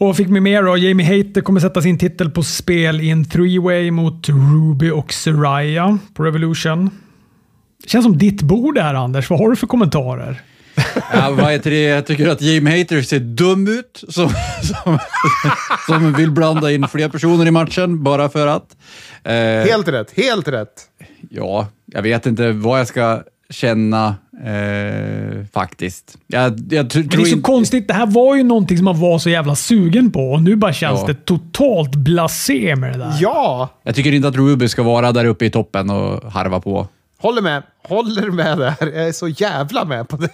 [0.00, 0.76] Och fick vi mer då?
[0.76, 5.98] Jamie Hater kommer sätta sin titel på spel i en three-way mot Ruby och Soraya
[6.14, 6.90] på Revolution.
[7.86, 9.30] Känns som ditt bord det här Anders.
[9.30, 10.42] Vad har du för kommentarer?
[11.12, 11.82] Ja, vad heter det?
[11.82, 14.30] Jag tycker att Jamie Hater ser dum ut, som,
[14.62, 14.98] som,
[15.86, 18.76] som vill blanda in fler personer i matchen bara för att.
[19.24, 19.32] Eh,
[19.70, 20.68] Helt rätt, helt rätt.
[21.30, 24.14] Ja, jag vet inte vad jag ska känna
[24.44, 26.16] eh, faktiskt.
[26.26, 27.40] Jag, jag tr- Men det är så inte...
[27.42, 27.88] konstigt.
[27.88, 30.72] Det här var ju någonting som man var så jävla sugen på och nu bara
[30.72, 31.06] känns Ja.
[31.06, 33.12] det totalt blasé med det där.
[33.20, 36.88] Ja, Jag tycker inte att Ruby ska vara där uppe i toppen och harva på.
[37.18, 37.62] håller med.
[37.88, 38.74] Håller med där.
[38.80, 40.28] Jag är så jävla med på det.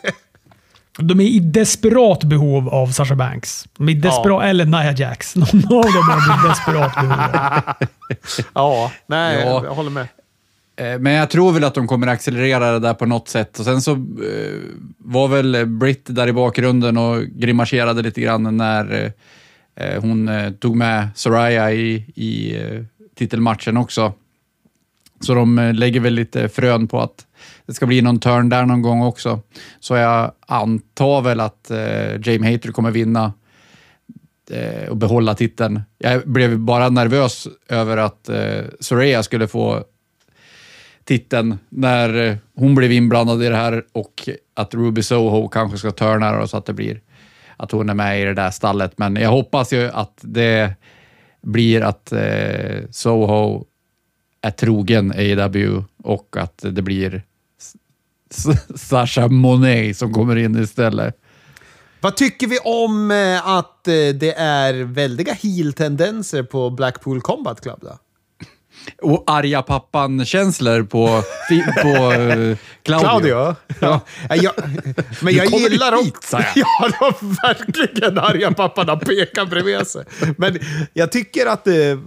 [0.98, 3.66] De är i desperat behov av Sasha Banks.
[3.78, 5.36] De är i desperat, Eller Nia Jax.
[5.52, 7.60] Någon av dem är i desperat behov av.
[8.54, 9.64] Ja, nej, Ja.
[9.64, 10.06] jag håller med.
[10.76, 13.58] Eh, Men jag tror väl att de kommer accelerera det där på något sätt.
[13.58, 13.98] Och sen så eh,
[14.98, 19.12] var väl Britt där i bakgrunden och grimaserade lite grann när
[19.74, 22.82] eh, hon eh, tog med Soraya i, i eh,
[23.14, 24.12] titelmatchen också.
[25.20, 27.26] Så de eh, lägger väl lite frön på att
[27.66, 29.40] det ska bli någon turn där någon gång också.
[29.80, 33.32] Så jag antar väl att eh, James Hater kommer vinna
[34.50, 35.80] eh, och behålla titeln.
[35.98, 39.84] Jag blev bara nervös över att eh, Soraya skulle få
[41.04, 45.90] titeln när eh, hon blev inblandad i det här och att Ruby Soho kanske ska
[45.90, 47.00] turna och så att det blir
[47.56, 48.98] att hon är med i det där stallet.
[48.98, 50.74] Men jag hoppas ju att det
[51.42, 53.64] blir att eh, Soho
[54.42, 57.22] är trogen AW och att det blir
[58.74, 61.20] Sasha Monet som kommer in istället.
[62.00, 67.78] Vad tycker vi om eh, att eh, det är väldiga heel-tendenser på Blackpool Combat Club
[67.82, 67.98] då?
[69.02, 71.22] Och arga pappan-känslor på,
[71.82, 73.08] på eh, Claudio.
[73.08, 73.56] Claudio?
[73.80, 74.00] Ja.
[74.28, 74.52] Ja, jag,
[75.20, 76.36] men jag gillar också...
[76.54, 80.04] Ja, var verkligen arga pappan har pekat bredvid sig.
[80.36, 80.58] Men
[80.92, 81.98] jag tycker att det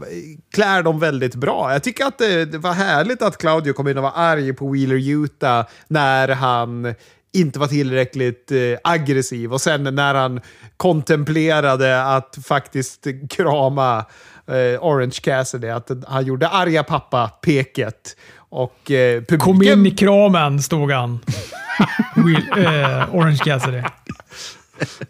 [0.54, 1.74] klär dem väldigt bra.
[1.74, 4.72] Jag tycker att det, det var härligt att Claudio kom in och var arg på
[4.72, 6.96] Wheeler Utah när han
[7.34, 10.42] inte var tillräckligt eh, aggressiv och sen när han
[10.78, 14.06] kontemplerade att faktiskt krama
[14.48, 18.16] eh, Orange Cassidy, att han gjorde arga pappa-peket.
[18.50, 19.40] Och eh, publiken...
[19.40, 21.20] Kom in i kramen, stod han.
[22.16, 23.82] Will, eh, Orange Cassidy.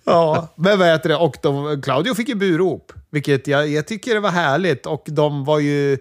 [0.03, 1.15] Ja, men vad heter det?
[1.15, 4.85] Och de, Claudio fick ju burop, vilket jag, jag tycker det var härligt.
[4.85, 5.97] Och de var ju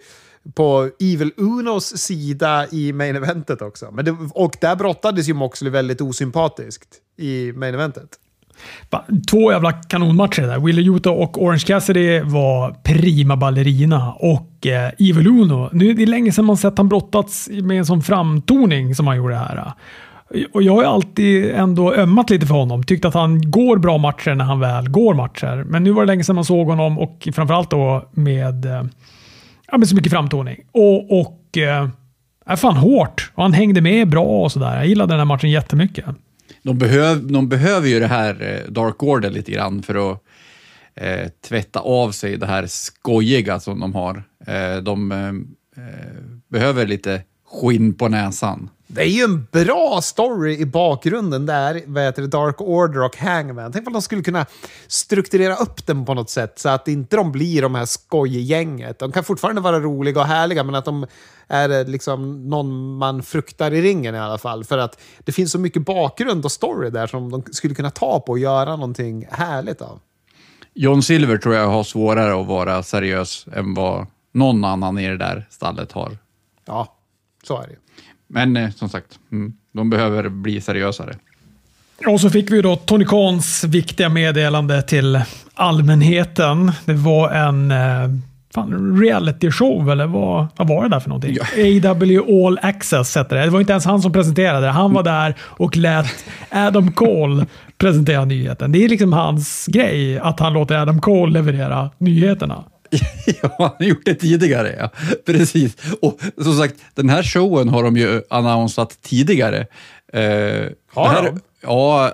[0.55, 3.91] på Evil Unos sida i main eventet också.
[3.91, 8.09] Men det, och där brottades ju Moxley väldigt osympatiskt i main eventet.
[9.31, 10.59] Två jävla kanonmatcher där.
[10.59, 14.13] Willie Utah och Orange Cassidy var prima ballerina.
[14.13, 17.87] Och eh, Evil Uno, nu är det länge sedan man sett han brottats med en
[17.87, 19.73] sån framtoning som han gjorde här.
[20.53, 22.83] Och jag har ju alltid ändå ömmat lite för honom.
[22.83, 25.65] Tyckt att han går bra matcher när han väl går matcher.
[25.67, 28.83] Men nu var det länge sedan man såg honom och framförallt då med, eh,
[29.71, 30.57] ja, med så mycket framtoning.
[30.73, 31.89] Och, och eh,
[32.47, 33.31] är fan hårt.
[33.35, 34.77] Och han hängde med bra och sådär.
[34.77, 36.05] Jag gillade den här matchen jättemycket.
[36.67, 40.23] De, behöv, de behöver ju det här eh, Dark Order lite grann för att
[40.95, 44.25] eh, tvätta av sig det här skojiga som de har.
[44.47, 45.29] Eh, de eh,
[45.85, 48.71] eh behöver lite skinn på näsan.
[48.89, 53.17] Det är ju en bra story i bakgrunden där, vad heter det, Dark Order och
[53.17, 53.73] Hangman.
[53.73, 54.47] Tänk om de skulle kunna
[54.87, 58.99] strukturera upp den på något sätt så att inte de blir de här skojgänget.
[58.99, 61.07] De kan fortfarande vara roliga och härliga, men att de
[61.49, 64.65] är eh, liksom någon man fruktar i ringen i alla fall.
[64.65, 68.21] För att det finns så mycket bakgrund och story där som de skulle kunna ta
[68.21, 70.01] på och göra någonting härligt av.
[70.75, 75.17] John Silver tror jag har svårare att vara seriös än vad någon annan i det
[75.17, 76.19] där stallet har.
[76.65, 76.96] Ja,
[77.47, 77.77] så är det.
[78.29, 81.17] Men eh, som sagt, mm, de behöver bli seriösare.
[82.07, 85.21] Och så fick vi då Tony Khans viktiga meddelande till
[85.55, 86.73] allmänheten.
[86.85, 88.09] Det var en eh,
[88.55, 91.37] fan, reality show, eller vad, vad var det där för någonting?
[91.85, 93.45] AW All Access hette det.
[93.45, 94.73] Det var inte ens han som presenterade det.
[94.73, 97.47] Han var där och lät Adam Cole
[97.79, 98.73] presentera nyheten.
[98.73, 102.65] Det är liksom hans grej, att han låter Adam Cole leverera nyheterna.
[103.43, 104.74] ja, han har gjort det tidigare.
[104.78, 104.91] Ja.
[105.26, 105.76] Precis.
[106.01, 109.66] Och som sagt, den här showen har de ju annonsat tidigare.
[110.12, 111.41] Eh, Har här, de?
[111.62, 112.12] Ja,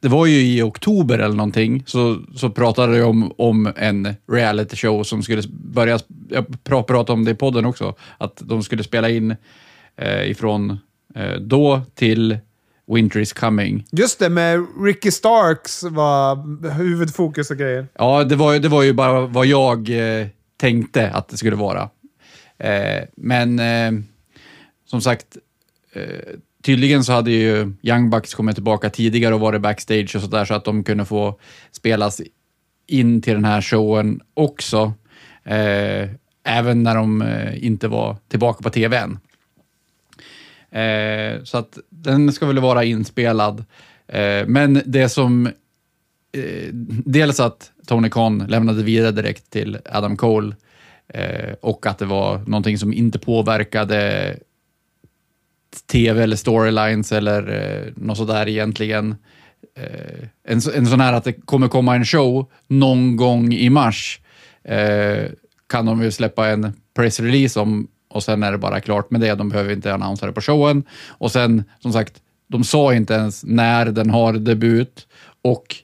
[0.00, 4.76] det var ju i oktober eller någonting, så, så pratade jag om, om en reality
[4.76, 5.98] show som skulle börja,
[6.28, 9.36] jag pra- pratade om det i podden också, att de skulle spela in
[9.96, 10.78] eh, ifrån
[11.14, 12.38] eh, då till
[12.86, 13.84] Winter is coming.
[13.90, 16.36] Just det, med Ricky Starks var
[16.70, 17.86] huvudfokus och grejer.
[17.94, 20.26] Ja, det var, det var ju bara vad jag eh,
[20.56, 21.90] tänkte att det skulle vara.
[22.58, 24.04] Eh, men eh,
[24.86, 25.36] som sagt,
[25.92, 26.02] eh,
[26.64, 30.54] tydligen så hade ju Young Bucks kommit tillbaka tidigare och varit backstage och sådär så
[30.54, 31.38] att de kunde få
[31.72, 32.20] spelas
[32.86, 34.92] in till den här showen också.
[35.44, 36.08] Eh,
[36.46, 39.18] även när de eh, inte var tillbaka på tvn.
[40.80, 43.64] Eh, så att den ska väl vara inspelad.
[44.08, 46.68] Eh, men det som eh,
[47.04, 50.54] dels att Tony Khan lämnade vidare direkt till Adam Cole
[51.08, 54.36] Eh, och att det var någonting som inte påverkade
[55.86, 59.16] tv eller storylines eller eh, något sådär egentligen.
[59.76, 64.20] Eh, en, en sån här att det kommer komma en show någon gång i mars
[64.64, 65.24] eh,
[65.66, 69.34] kan de ju släppa en pressrelease om och sen är det bara klart med det.
[69.34, 70.84] De behöver inte annonsera det på showen.
[71.08, 75.06] Och sen, som sagt, de sa inte ens när den har debut
[75.42, 75.76] och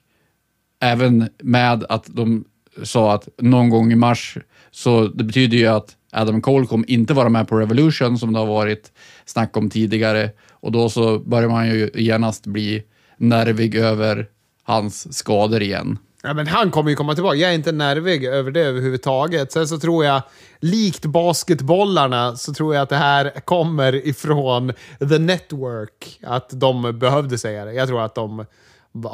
[0.81, 2.45] även med att de
[2.83, 4.39] sa att någon gång i mars,
[4.71, 8.39] så det betyder ju att Adam Cole kommer inte vara med på Revolution som det
[8.39, 8.93] har varit
[9.25, 12.83] snack om tidigare och då så börjar man ju genast bli
[13.17, 14.27] nervig över
[14.63, 15.99] hans skador igen.
[16.23, 17.37] Ja, men han kommer ju komma tillbaka.
[17.37, 19.53] Jag är inte nervig över det överhuvudtaget.
[19.53, 20.23] Sen så tror jag,
[20.61, 26.21] likt basketbollarna, så tror jag att det här kommer ifrån the network.
[26.23, 27.73] Att de behövde säga det.
[27.73, 28.47] Jag tror att de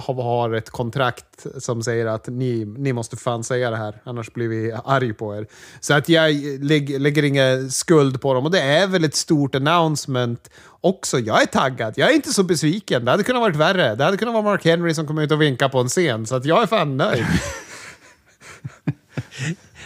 [0.09, 4.49] har ett kontrakt som säger att ni, ni måste fan säga det här, annars blir
[4.49, 5.47] vi arg på er.
[5.81, 8.45] Så att jag lägger, lägger ingen skuld på dem.
[8.45, 10.51] Och det är väl ett stort announcement
[10.81, 11.18] också.
[11.18, 11.95] Jag är taggad.
[11.97, 13.05] Jag är inte så besviken.
[13.05, 13.95] Det hade kunnat varit värre.
[13.95, 16.27] Det hade kunnat vara Mark Henry som kom ut och vinkade på en scen.
[16.27, 17.27] Så att jag är fan nöjd.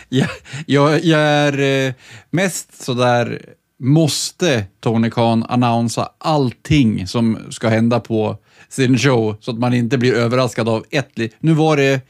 [0.09, 0.28] jag,
[0.66, 1.95] jag, jag är eh,
[2.30, 8.38] mest sådär, måste Tony Khan annonsa allting som ska hända på
[8.70, 11.08] sin show så att man inte blir överraskad av ett...
[11.38, 12.00] Nu var det...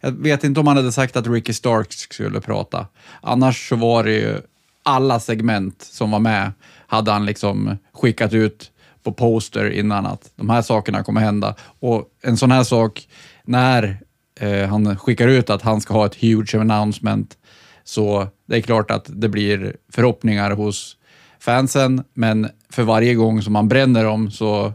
[0.00, 2.86] Jag vet inte om han hade sagt att Ricky Starks skulle prata.
[3.20, 4.40] Annars så var det ju
[4.82, 6.52] alla segment som var med
[6.86, 8.70] hade han liksom skickat ut
[9.02, 11.54] på poster innan att de här sakerna kommer hända.
[11.80, 13.08] Och en sån här sak,
[13.44, 14.00] när
[14.40, 17.38] eh, han skickar ut att han ska ha ett huge announcement,
[17.84, 20.96] så det är klart att det blir förhoppningar hos
[21.40, 24.72] fansen, men för varje gång som man bränner dem så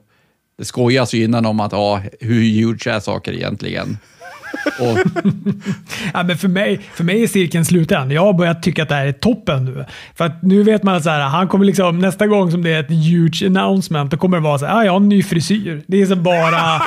[0.58, 3.98] det skojas ju innan om att ja, hur huge är saker egentligen?
[4.80, 4.98] Och...
[6.14, 8.12] ja, men för, mig, för mig är cirkeln sluten.
[8.12, 9.86] Jag har börjat tycka att det här är toppen nu.
[10.16, 12.74] För att nu vet man att så här, han kommer liksom, nästa gång som det
[12.74, 15.24] är ett huge announcement, då kommer det vara så här, ah, jag har en ny
[15.24, 15.84] frisyr.
[15.88, 16.60] Det är så bara...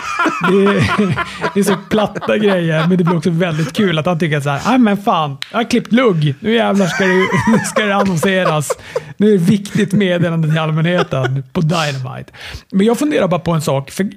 [0.51, 1.15] det, är,
[1.55, 4.51] det är så platta grejer, men det blir också väldigt kul att han tycker så
[4.51, 6.35] här, ah, men fan, jag har klippt lugg.
[6.41, 8.79] Nu jävlar ska det, ska det annonseras.
[9.17, 12.33] Nu är det viktigt meddelande till allmänheten på Dynamite.
[12.71, 13.91] Men jag funderar bara på en sak.
[13.91, 14.09] För,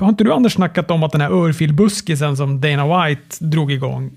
[0.00, 3.05] har inte du Anders snackat om att den här örfilbuskisen som Dana White
[3.38, 4.10] drog igång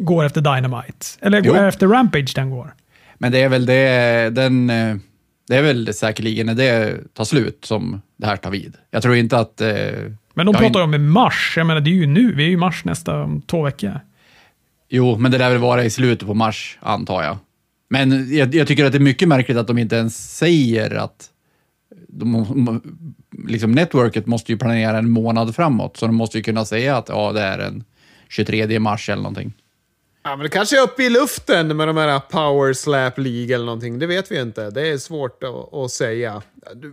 [0.00, 1.06] går efter Dynamite?
[1.20, 2.74] Eller går efter Rampage den går?
[3.18, 4.96] Men det är väl det, den, eh,
[5.48, 8.76] det är väl säkerligen när det tar slut som det här tar vid.
[8.90, 9.60] Jag tror inte att...
[9.60, 9.68] Eh,
[10.34, 10.84] men de pratar in...
[10.84, 11.54] om i mars.
[11.56, 12.34] Jag menar, det är ju nu.
[12.34, 14.00] Vi är ju i mars nästa om två veckor.
[14.88, 17.38] Jo, men det lär väl vara i slutet på mars, antar jag.
[17.90, 21.28] Men jag, jag, tycker att det är mycket märkligt att de inte ens säger att
[22.08, 22.80] de,
[23.48, 27.08] liksom networket måste ju planera en månad framåt, så de måste ju kunna säga att
[27.08, 27.84] ja, det är den
[28.32, 29.52] 23 mars eller någonting.
[30.24, 33.64] Ja, men det kanske är uppe i luften med de här Power Slap League eller
[33.64, 33.98] någonting.
[33.98, 34.70] Det vet vi inte.
[34.70, 36.42] Det är svårt att, att säga.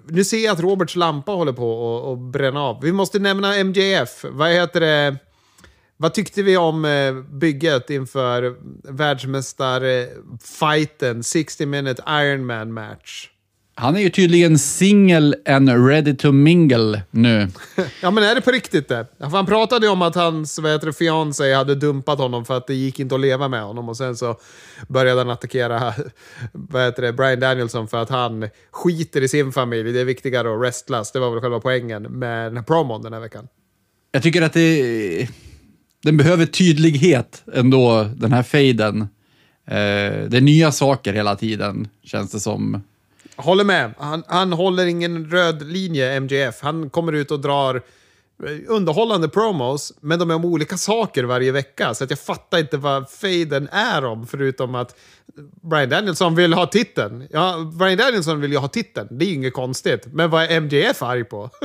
[0.08, 2.82] Nu ser jag att Roberts lampa håller på att bränna av.
[2.82, 4.26] Vi måste nämna MJF.
[4.30, 5.16] Vad heter det?
[5.98, 8.56] Vad tyckte vi om eh, bygget inför
[8.94, 13.30] världsmästarfighten, 60 minute Ironman match?
[13.80, 17.48] Han är ju tydligen single and ready to mingle nu.
[18.02, 19.06] ja, men är det på riktigt det?
[19.20, 20.60] Han pratade ju om att hans
[20.98, 24.16] fiancé hade dumpat honom för att det gick inte att leva med honom och sen
[24.16, 24.40] så
[24.88, 25.94] började han attackera
[26.52, 29.92] vad heter det, Brian Danielson för att han skiter i sin familj.
[29.92, 31.12] Det är viktigare att wrestlas.
[31.12, 33.48] Det var väl själva poängen med promon den här veckan.
[34.12, 35.28] Jag tycker att det
[36.04, 39.02] den behöver tydlighet ändå, den här fejden.
[39.66, 42.82] Eh, det är nya saker hela tiden, känns det som.
[43.40, 43.94] Håller med.
[43.98, 46.62] Han, han håller ingen röd linje, MJF.
[46.62, 51.52] Han kommer ut och drar eh, underhållande promos, men de är om olika saker varje
[51.52, 51.94] vecka.
[51.94, 54.96] Så att jag fattar inte vad fejden är om, förutom att
[55.62, 57.28] Brian Danielson vill ha titeln.
[57.32, 60.06] Ja, Brian Danielson vill ju ha titeln, det är ju inget konstigt.
[60.06, 61.50] Men vad är MJF arg på?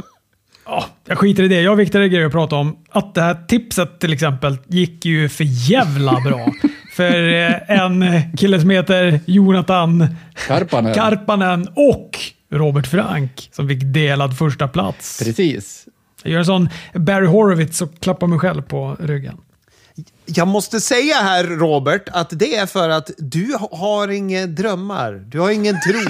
[0.66, 1.60] Oh, jag skiter i det.
[1.60, 2.76] Jag har viktigare grejer att prata om.
[2.90, 6.52] Att det här tipset till exempel gick ju för jävla bra
[6.94, 10.06] för eh, en kille som heter Jonathan
[10.46, 10.94] Karpanen.
[10.94, 12.18] Karpanen och
[12.50, 15.18] Robert Frank som fick delad första plats.
[15.24, 15.86] Precis.
[16.22, 19.36] Jag gör en sån Barry Horowitz och klappar mig själv på ryggen.
[20.26, 25.12] Jag måste säga här, Robert, att det är för att du har inga drömmar.
[25.12, 26.00] Du har ingen tro.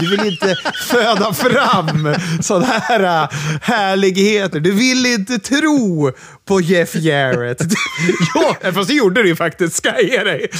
[0.00, 0.56] Du vill inte
[0.88, 3.28] föda fram sådana här äh,
[3.62, 4.60] härligheter.
[4.60, 6.12] Du vill inte tro
[6.44, 7.62] på Jeff Jarrett.
[8.34, 10.50] ja, fast det gjorde du ju faktiskt, ska jag ge dig.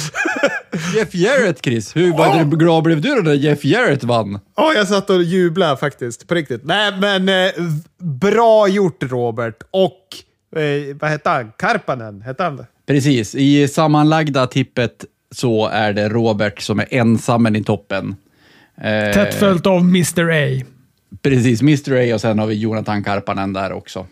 [0.95, 1.95] Jeff Jarrett, Chris.
[1.95, 2.43] Hur oh.
[2.43, 4.39] glad blev du när Jeff Jarrett vann?
[4.55, 6.27] Ja, oh, jag satt och jublade faktiskt.
[6.27, 6.61] På riktigt.
[6.63, 7.51] Nej, men eh,
[7.99, 9.63] bra gjort, Robert.
[9.71, 9.99] Och
[10.55, 11.51] eh, vad hette han?
[11.57, 12.21] Karpanen?
[12.21, 12.67] Hette han det?
[12.85, 13.35] Precis.
[13.35, 18.15] I sammanlagda tippet så är det Robert som är ensammen i toppen.
[18.77, 20.65] Eh, Tätt följt av Mr A.
[21.21, 24.07] Precis, Mr A och sen har vi Jonathan Karpanen där också.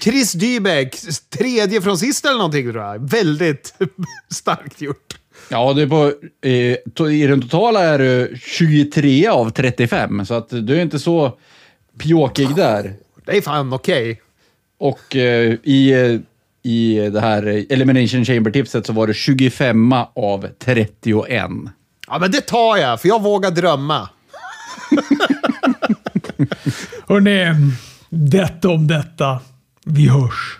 [0.00, 0.96] Chris Dybeck,
[1.38, 3.10] tredje från sist eller någonting tror jag.
[3.10, 3.74] Väldigt
[4.30, 5.14] starkt gjort.
[5.48, 6.12] Ja, är på,
[6.48, 10.98] eh, to, i den totala är du 23 av 35, så att du är inte
[10.98, 11.38] så
[11.98, 12.94] pjåkig där.
[13.26, 14.20] Det är fan okej.
[14.80, 16.20] Och eh, i, eh,
[16.70, 21.50] i det här Elimination Chamber-tipset så var det 25 av 31.
[22.06, 24.08] Ja, men det tar jag, för jag vågar drömma.
[27.08, 27.54] Hörrni,
[28.08, 29.40] detta om detta.
[29.84, 30.59] Vi hörs.